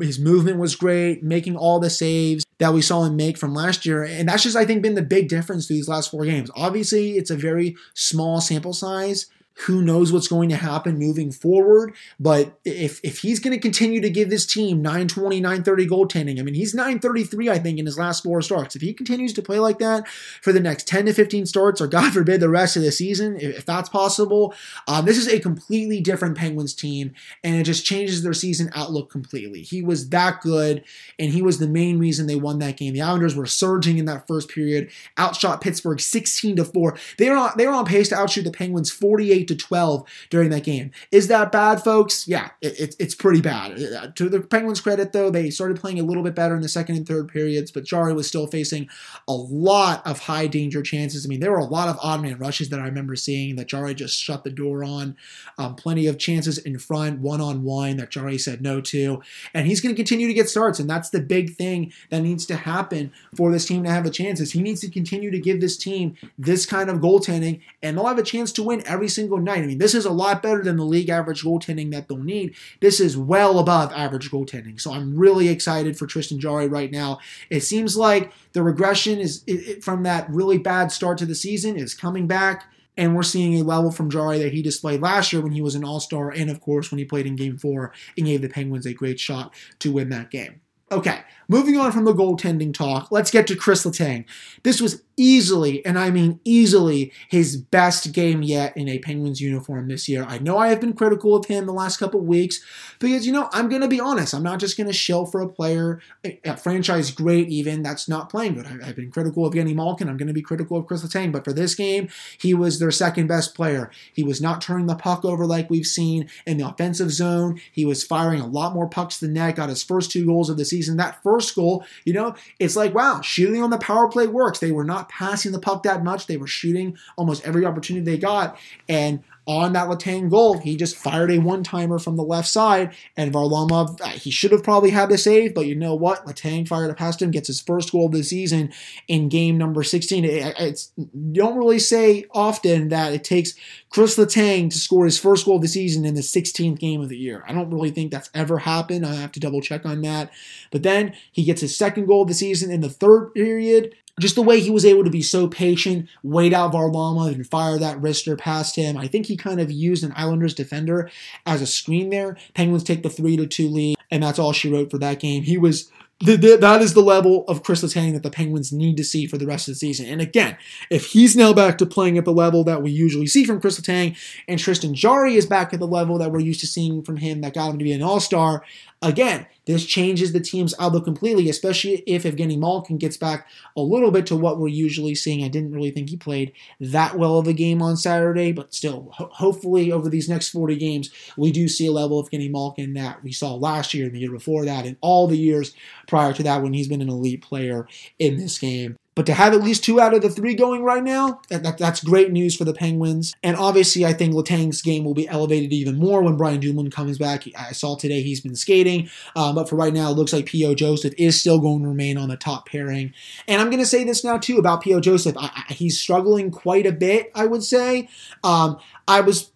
His 0.00 0.18
movement 0.18 0.58
was 0.58 0.76
great, 0.76 1.22
making 1.22 1.56
all 1.56 1.80
the 1.80 1.90
saves 1.90 2.44
that 2.58 2.72
we 2.72 2.82
saw 2.82 3.04
him 3.04 3.16
make 3.16 3.36
from 3.36 3.52
last 3.52 3.84
year. 3.84 4.04
And 4.04 4.28
that's 4.28 4.44
just, 4.44 4.56
I 4.56 4.64
think, 4.64 4.82
been 4.82 4.94
the 4.94 5.02
big 5.02 5.28
difference 5.28 5.66
through 5.66 5.76
these 5.76 5.88
last 5.88 6.10
four 6.10 6.24
games. 6.24 6.50
Obviously, 6.54 7.12
it's 7.12 7.30
a 7.30 7.36
very 7.36 7.76
small 7.94 8.40
sample 8.40 8.72
size 8.72 9.26
who 9.66 9.82
knows 9.82 10.12
what's 10.12 10.28
going 10.28 10.48
to 10.48 10.56
happen 10.56 10.98
moving 10.98 11.30
forward? 11.30 11.94
But 12.18 12.58
if 12.64 13.00
if 13.02 13.18
he's 13.18 13.40
going 13.40 13.52
to 13.52 13.60
continue 13.60 14.00
to 14.00 14.08
give 14.08 14.30
this 14.30 14.46
team 14.46 14.80
920, 14.80 15.40
930 15.40 15.86
goaltending, 15.86 16.38
I 16.40 16.42
mean, 16.42 16.54
he's 16.54 16.74
933, 16.74 17.50
I 17.50 17.58
think, 17.58 17.78
in 17.78 17.86
his 17.86 17.98
last 17.98 18.22
four 18.22 18.40
starts. 18.42 18.74
If 18.74 18.82
he 18.82 18.94
continues 18.94 19.32
to 19.34 19.42
play 19.42 19.58
like 19.58 19.78
that 19.78 20.08
for 20.08 20.52
the 20.52 20.60
next 20.60 20.88
10 20.88 21.06
to 21.06 21.12
15 21.12 21.46
starts, 21.46 21.80
or 21.80 21.86
God 21.86 22.12
forbid, 22.14 22.40
the 22.40 22.48
rest 22.48 22.76
of 22.76 22.82
the 22.82 22.92
season, 22.92 23.36
if 23.38 23.66
that's 23.66 23.88
possible, 23.88 24.54
um, 24.88 25.04
this 25.04 25.18
is 25.18 25.28
a 25.28 25.40
completely 25.40 26.00
different 26.00 26.38
Penguins 26.38 26.74
team, 26.74 27.12
and 27.44 27.56
it 27.56 27.64
just 27.64 27.84
changes 27.84 28.22
their 28.22 28.32
season 28.32 28.70
outlook 28.74 29.10
completely. 29.10 29.62
He 29.62 29.82
was 29.82 30.08
that 30.10 30.40
good, 30.40 30.84
and 31.18 31.32
he 31.32 31.42
was 31.42 31.58
the 31.58 31.68
main 31.68 31.98
reason 31.98 32.26
they 32.26 32.36
won 32.36 32.60
that 32.60 32.76
game. 32.76 32.94
The 32.94 33.02
Islanders 33.02 33.36
were 33.36 33.46
surging 33.46 33.98
in 33.98 34.06
that 34.06 34.26
first 34.26 34.48
period, 34.48 34.90
outshot 35.18 35.60
Pittsburgh 35.60 36.00
16 36.00 36.56
to 36.56 36.64
4. 36.64 36.96
They 37.18 37.28
were 37.28 37.36
on, 37.36 37.52
they 37.56 37.66
on 37.66 37.84
pace 37.84 38.08
to 38.08 38.16
outshoot 38.16 38.44
the 38.44 38.50
Penguins 38.50 38.90
48 38.90 39.49
to 39.50 39.56
12 39.56 40.08
during 40.30 40.50
that 40.50 40.62
game. 40.62 40.92
Is 41.10 41.28
that 41.28 41.50
bad, 41.50 41.82
folks? 41.82 42.28
Yeah, 42.28 42.50
it, 42.60 42.78
it, 42.78 42.96
it's 42.98 43.14
pretty 43.14 43.40
bad. 43.40 43.82
Uh, 43.82 44.08
to 44.14 44.28
the 44.28 44.40
Penguins' 44.40 44.80
credit, 44.80 45.12
though, 45.12 45.30
they 45.30 45.50
started 45.50 45.80
playing 45.80 45.98
a 45.98 46.04
little 46.04 46.22
bit 46.22 46.34
better 46.34 46.54
in 46.54 46.62
the 46.62 46.68
second 46.68 46.96
and 46.96 47.06
third 47.06 47.28
periods, 47.28 47.70
but 47.70 47.84
Jarry 47.84 48.12
was 48.12 48.28
still 48.28 48.46
facing 48.46 48.88
a 49.26 49.32
lot 49.32 50.06
of 50.06 50.20
high 50.20 50.46
danger 50.46 50.82
chances. 50.82 51.26
I 51.26 51.28
mean, 51.28 51.40
there 51.40 51.50
were 51.50 51.58
a 51.58 51.64
lot 51.64 51.88
of 51.88 51.98
odd 52.02 52.22
man 52.22 52.38
rushes 52.38 52.68
that 52.68 52.80
I 52.80 52.84
remember 52.84 53.16
seeing 53.16 53.56
that 53.56 53.66
Jarry 53.68 53.94
just 53.94 54.18
shut 54.18 54.44
the 54.44 54.50
door 54.50 54.84
on. 54.84 55.16
Um, 55.58 55.74
plenty 55.74 56.06
of 56.06 56.18
chances 56.18 56.58
in 56.58 56.78
front, 56.78 57.20
one 57.20 57.40
on 57.40 57.64
one, 57.64 57.96
that 57.96 58.10
Jarry 58.10 58.38
said 58.38 58.62
no 58.62 58.80
to. 58.82 59.20
And 59.52 59.66
he's 59.66 59.80
going 59.80 59.94
to 59.94 59.98
continue 59.98 60.28
to 60.28 60.34
get 60.34 60.48
starts, 60.48 60.78
and 60.78 60.88
that's 60.88 61.10
the 61.10 61.20
big 61.20 61.56
thing 61.56 61.92
that 62.10 62.20
needs 62.20 62.46
to 62.46 62.56
happen 62.56 63.12
for 63.36 63.50
this 63.50 63.66
team 63.66 63.82
to 63.84 63.90
have 63.90 64.06
a 64.06 64.10
chance. 64.10 64.40
Is 64.40 64.52
he 64.52 64.62
needs 64.62 64.80
to 64.82 64.90
continue 64.90 65.30
to 65.30 65.38
give 65.38 65.60
this 65.60 65.76
team 65.76 66.16
this 66.38 66.66
kind 66.66 66.88
of 66.88 66.98
goaltending, 66.98 67.60
and 67.82 67.96
they'll 67.96 68.06
have 68.06 68.18
a 68.18 68.22
chance 68.22 68.52
to 68.52 68.62
win 68.62 68.82
every 68.86 69.08
single 69.08 69.38
night. 69.40 69.62
I 69.62 69.66
mean, 69.66 69.78
this 69.78 69.94
is 69.94 70.04
a 70.04 70.10
lot 70.12 70.42
better 70.42 70.62
than 70.62 70.76
the 70.76 70.84
league 70.84 71.08
average 71.08 71.42
goaltending 71.42 71.90
that 71.92 72.08
they'll 72.08 72.18
need. 72.18 72.54
This 72.80 73.00
is 73.00 73.16
well 73.16 73.58
above 73.58 73.92
average 73.92 74.30
goaltending. 74.30 74.80
So 74.80 74.92
I'm 74.92 75.16
really 75.16 75.48
excited 75.48 75.98
for 75.98 76.06
Tristan 76.06 76.40
Jarry 76.40 76.68
right 76.68 76.90
now. 76.90 77.18
It 77.50 77.60
seems 77.60 77.96
like 77.96 78.32
the 78.52 78.62
regression 78.62 79.18
is 79.18 79.42
it, 79.46 79.82
from 79.82 80.02
that 80.04 80.28
really 80.30 80.58
bad 80.58 80.92
start 80.92 81.18
to 81.18 81.26
the 81.26 81.34
season 81.34 81.76
is 81.76 81.94
coming 81.94 82.26
back. 82.26 82.64
And 82.96 83.14
we're 83.14 83.22
seeing 83.22 83.58
a 83.58 83.64
level 83.64 83.90
from 83.90 84.10
Jarry 84.10 84.38
that 84.40 84.52
he 84.52 84.60
displayed 84.62 85.00
last 85.00 85.32
year 85.32 85.40
when 85.40 85.52
he 85.52 85.62
was 85.62 85.74
an 85.74 85.84
all 85.84 86.00
star, 86.00 86.30
and 86.30 86.50
of 86.50 86.60
course 86.60 86.90
when 86.90 86.98
he 86.98 87.04
played 87.04 87.24
in 87.24 87.34
game 87.36 87.56
four 87.56 87.92
and 88.16 88.26
gave 88.26 88.42
the 88.42 88.48
Penguins 88.48 88.84
a 88.84 88.92
great 88.92 89.18
shot 89.18 89.54
to 89.78 89.92
win 89.92 90.10
that 90.10 90.30
game. 90.30 90.60
Okay, 90.92 91.20
moving 91.48 91.76
on 91.76 91.92
from 91.92 92.04
the 92.04 92.12
goaltending 92.12 92.74
talk, 92.74 93.12
let's 93.12 93.30
get 93.30 93.46
to 93.46 93.54
Chris 93.54 93.84
Letang. 93.84 94.24
This 94.64 94.80
was 94.80 95.04
easily, 95.20 95.84
and 95.84 95.98
I 95.98 96.10
mean 96.10 96.40
easily, 96.44 97.12
his 97.28 97.58
best 97.58 98.12
game 98.12 98.42
yet 98.42 98.74
in 98.74 98.88
a 98.88 98.98
Penguins 98.98 99.40
uniform 99.40 99.88
this 99.88 100.08
year. 100.08 100.24
I 100.26 100.38
know 100.38 100.56
I 100.56 100.68
have 100.68 100.80
been 100.80 100.94
critical 100.94 101.36
of 101.36 101.44
him 101.44 101.66
the 101.66 101.72
last 101.72 101.98
couple 101.98 102.20
weeks 102.20 102.64
because, 102.98 103.26
you 103.26 103.32
know, 103.32 103.50
I'm 103.52 103.68
going 103.68 103.82
to 103.82 103.88
be 103.88 104.00
honest. 104.00 104.32
I'm 104.32 104.42
not 104.42 104.60
just 104.60 104.78
going 104.78 104.86
to 104.86 104.94
shell 104.94 105.26
for 105.26 105.42
a 105.42 105.48
player, 105.48 106.00
a 106.24 106.56
franchise 106.56 107.10
great 107.10 107.48
even, 107.48 107.82
that's 107.82 108.08
not 108.08 108.30
playing 108.30 108.54
good. 108.54 108.66
I've 108.66 108.96
been 108.96 109.10
critical 109.10 109.44
of 109.44 109.52
Evgeny 109.52 109.74
Malkin. 109.74 110.08
I'm 110.08 110.16
going 110.16 110.28
to 110.28 110.32
be 110.32 110.40
critical 110.40 110.78
of 110.78 110.86
Chris 110.86 111.02
Letang, 111.02 111.32
but 111.32 111.44
for 111.44 111.52
this 111.52 111.74
game, 111.74 112.08
he 112.38 112.54
was 112.54 112.78
their 112.78 112.90
second 112.90 113.26
best 113.26 113.54
player. 113.54 113.90
He 114.14 114.24
was 114.24 114.40
not 114.40 114.62
turning 114.62 114.86
the 114.86 114.94
puck 114.94 115.24
over 115.24 115.44
like 115.44 115.68
we've 115.68 115.86
seen 115.86 116.30
in 116.46 116.56
the 116.56 116.66
offensive 116.66 117.10
zone. 117.10 117.60
He 117.70 117.84
was 117.84 118.02
firing 118.02 118.40
a 118.40 118.46
lot 118.46 118.74
more 118.74 118.88
pucks 118.88 119.20
than 119.20 119.34
net, 119.34 119.56
got 119.56 119.68
his 119.68 119.82
first 119.82 120.10
two 120.10 120.24
goals 120.24 120.48
of 120.48 120.56
the 120.56 120.64
season. 120.64 120.96
That 120.96 121.22
first 121.22 121.54
goal, 121.54 121.84
you 122.06 122.14
know, 122.14 122.34
it's 122.58 122.76
like, 122.76 122.94
wow, 122.94 123.20
shooting 123.20 123.62
on 123.62 123.68
the 123.68 123.78
power 123.78 124.08
play 124.08 124.26
works. 124.26 124.60
They 124.60 124.72
were 124.72 124.84
not 124.84 125.09
passing 125.10 125.52
the 125.52 125.58
puck 125.58 125.82
that 125.82 126.02
much. 126.02 126.26
They 126.26 126.36
were 126.36 126.46
shooting 126.46 126.96
almost 127.16 127.44
every 127.44 127.66
opportunity 127.66 128.04
they 128.04 128.18
got. 128.18 128.58
And 128.88 129.22
on 129.46 129.72
that 129.72 129.88
Letang 129.88 130.30
goal, 130.30 130.58
he 130.58 130.76
just 130.76 130.96
fired 130.96 131.30
a 131.30 131.38
one 131.38 131.64
timer 131.64 131.98
from 131.98 132.16
the 132.16 132.22
left 132.22 132.46
side, 132.46 132.94
and 133.16 133.32
Varlamov, 133.32 134.00
uh, 134.00 134.08
he 134.10 134.30
should 134.30 134.52
have 134.52 134.62
probably 134.62 134.90
had 134.90 135.08
the 135.08 135.18
save, 135.18 135.54
but 135.54 135.66
you 135.66 135.74
know 135.74 135.94
what? 135.94 136.24
Letang 136.24 136.68
fired 136.68 136.90
it 136.90 136.96
past 136.96 137.20
him, 137.20 137.32
gets 137.32 137.48
his 137.48 137.60
first 137.60 137.90
goal 137.90 138.06
of 138.06 138.12
the 138.12 138.22
season 138.22 138.72
in 139.08 139.28
game 139.28 139.58
number 139.58 139.82
16. 139.82 140.24
It, 140.24 140.54
it's 140.58 140.92
you 140.96 141.08
don't 141.32 141.56
really 141.56 141.80
say 141.80 142.26
often 142.30 142.90
that 142.90 143.12
it 143.12 143.24
takes 143.24 143.54
Chris 143.88 144.16
Letang 144.16 144.70
to 144.70 144.78
score 144.78 145.04
his 145.04 145.18
first 145.18 145.46
goal 145.46 145.56
of 145.56 145.62
the 145.62 145.68
season 145.68 146.04
in 146.04 146.14
the 146.14 146.20
16th 146.20 146.78
game 146.78 147.00
of 147.00 147.08
the 147.08 147.18
year. 147.18 147.42
I 147.48 147.52
don't 147.52 147.70
really 147.70 147.90
think 147.90 148.12
that's 148.12 148.30
ever 148.34 148.58
happened. 148.58 149.04
I 149.04 149.14
have 149.14 149.32
to 149.32 149.40
double 149.40 149.62
check 149.62 149.84
on 149.84 150.02
that. 150.02 150.30
But 150.70 150.84
then 150.84 151.14
he 151.32 151.44
gets 151.44 151.62
his 151.62 151.76
second 151.76 152.06
goal 152.06 152.22
of 152.22 152.28
the 152.28 152.34
season 152.34 152.70
in 152.70 152.82
the 152.82 152.88
third 152.88 153.34
period 153.34 153.96
just 154.20 154.36
the 154.36 154.42
way 154.42 154.60
he 154.60 154.70
was 154.70 154.84
able 154.84 155.02
to 155.02 155.10
be 155.10 155.22
so 155.22 155.48
patient, 155.48 156.08
wait 156.22 156.52
out 156.52 156.72
Varlamov 156.72 157.34
and 157.34 157.46
fire 157.46 157.78
that 157.78 158.00
wrister 158.00 158.38
past 158.38 158.76
him. 158.76 158.96
I 158.96 159.08
think 159.08 159.26
he 159.26 159.36
kind 159.36 159.60
of 159.60 159.70
used 159.70 160.04
an 160.04 160.12
Islanders 160.14 160.54
defender 160.54 161.10
as 161.46 161.60
a 161.60 161.66
screen 161.66 162.10
there. 162.10 162.36
Penguins 162.54 162.84
take 162.84 163.02
the 163.02 163.10
3 163.10 163.36
to 163.38 163.46
2 163.46 163.68
lead, 163.68 163.96
and 164.10 164.22
that's 164.22 164.38
all 164.38 164.52
she 164.52 164.72
wrote 164.72 164.90
for 164.90 164.98
that 164.98 165.18
game. 165.18 165.42
He 165.42 165.58
was 165.58 165.90
that 166.22 166.82
is 166.82 166.92
the 166.92 167.00
level 167.00 167.46
of 167.48 167.62
Chris 167.62 167.82
Letang 167.82 168.12
that 168.12 168.22
the 168.22 168.30
Penguins 168.30 168.74
need 168.74 168.98
to 168.98 169.04
see 169.04 169.26
for 169.26 169.38
the 169.38 169.46
rest 169.46 169.68
of 169.68 169.72
the 169.72 169.78
season. 169.78 170.04
And 170.04 170.20
again, 170.20 170.58
if 170.90 171.06
he's 171.06 171.34
now 171.34 171.54
back 171.54 171.78
to 171.78 171.86
playing 171.86 172.18
at 172.18 172.26
the 172.26 172.32
level 172.32 172.62
that 172.64 172.82
we 172.82 172.90
usually 172.90 173.26
see 173.26 173.44
from 173.44 173.58
Chris 173.58 173.80
Letang, 173.80 174.14
and 174.46 174.60
Tristan 174.60 174.94
Jarry 174.94 175.36
is 175.36 175.46
back 175.46 175.72
at 175.72 175.80
the 175.80 175.86
level 175.86 176.18
that 176.18 176.30
we're 176.30 176.40
used 176.40 176.60
to 176.60 176.66
seeing 176.66 177.02
from 177.02 177.16
him 177.16 177.40
that 177.40 177.54
got 177.54 177.70
him 177.70 177.78
to 177.78 177.84
be 177.84 177.92
an 177.92 178.02
all-star, 178.02 178.62
again, 179.02 179.46
this 179.66 179.86
changes 179.86 180.32
the 180.32 180.40
team's 180.40 180.74
outlook 180.78 181.04
completely, 181.04 181.48
especially 181.48 182.02
if 182.06 182.24
Evgeny 182.24 182.58
Malkin 182.58 182.98
gets 182.98 183.16
back 183.16 183.46
a 183.76 183.80
little 183.80 184.10
bit 184.10 184.26
to 184.26 184.36
what 184.36 184.58
we're 184.58 184.68
usually 184.68 185.14
seeing. 185.14 185.44
I 185.44 185.48
didn't 185.48 185.72
really 185.72 185.90
think 185.90 186.10
he 186.10 186.16
played 186.16 186.52
that 186.80 187.16
well 187.16 187.38
of 187.38 187.46
a 187.46 187.52
game 187.52 187.80
on 187.82 187.96
Saturday, 187.96 188.52
but 188.52 188.74
still, 188.74 189.10
ho- 189.12 189.30
hopefully 189.32 189.92
over 189.92 190.08
these 190.08 190.28
next 190.28 190.48
40 190.50 190.76
games, 190.76 191.10
we 191.36 191.52
do 191.52 191.68
see 191.68 191.86
a 191.86 191.92
level 191.92 192.18
of 192.18 192.30
Evgeny 192.30 192.50
Malkin 192.50 192.94
that 192.94 193.22
we 193.22 193.32
saw 193.32 193.54
last 193.54 193.94
year 193.94 194.06
and 194.06 194.14
the 194.14 194.20
year 194.20 194.32
before 194.32 194.64
that, 194.64 194.86
and 194.86 194.96
all 195.00 195.26
the 195.26 195.38
years 195.38 195.74
prior 196.06 196.32
to 196.32 196.42
that 196.42 196.62
when 196.62 196.72
he's 196.72 196.88
been 196.88 197.02
an 197.02 197.08
elite 197.08 197.42
player 197.42 197.86
in 198.18 198.36
this 198.36 198.58
game. 198.58 198.96
But 199.20 199.26
to 199.26 199.34
have 199.34 199.52
at 199.52 199.62
least 199.62 199.84
two 199.84 200.00
out 200.00 200.14
of 200.14 200.22
the 200.22 200.30
three 200.30 200.54
going 200.54 200.82
right 200.82 201.04
now, 201.04 201.42
that, 201.50 201.62
that, 201.62 201.76
that's 201.76 202.02
great 202.02 202.32
news 202.32 202.56
for 202.56 202.64
the 202.64 202.72
Penguins. 202.72 203.34
And 203.42 203.54
obviously, 203.54 204.06
I 204.06 204.14
think 204.14 204.32
Letang's 204.32 204.80
game 204.80 205.04
will 205.04 205.12
be 205.12 205.28
elevated 205.28 205.74
even 205.74 205.98
more 205.98 206.22
when 206.22 206.38
Brian 206.38 206.58
Dumoulin 206.58 206.90
comes 206.90 207.18
back. 207.18 207.44
I 207.54 207.72
saw 207.72 207.96
today 207.96 208.22
he's 208.22 208.40
been 208.40 208.56
skating, 208.56 209.10
um, 209.36 209.56
but 209.56 209.68
for 209.68 209.76
right 209.76 209.92
now, 209.92 210.10
it 210.10 210.14
looks 210.14 210.32
like 210.32 210.46
P.O. 210.46 210.74
Joseph 210.74 211.12
is 211.18 211.38
still 211.38 211.58
going 211.58 211.82
to 211.82 211.88
remain 211.88 212.16
on 212.16 212.30
the 212.30 212.38
top 212.38 212.66
pairing. 212.66 213.12
And 213.46 213.60
I'm 213.60 213.68
going 213.68 213.82
to 213.82 213.84
say 213.84 214.04
this 214.04 214.24
now 214.24 214.38
too 214.38 214.56
about 214.56 214.80
P.O. 214.80 215.00
Joseph. 215.00 215.36
I, 215.36 215.64
I, 215.68 215.74
he's 215.74 216.00
struggling 216.00 216.50
quite 216.50 216.86
a 216.86 216.92
bit, 216.92 217.30
I 217.34 217.44
would 217.44 217.62
say. 217.62 218.08
Um, 218.42 218.78
I 219.10 219.20
was 219.22 219.50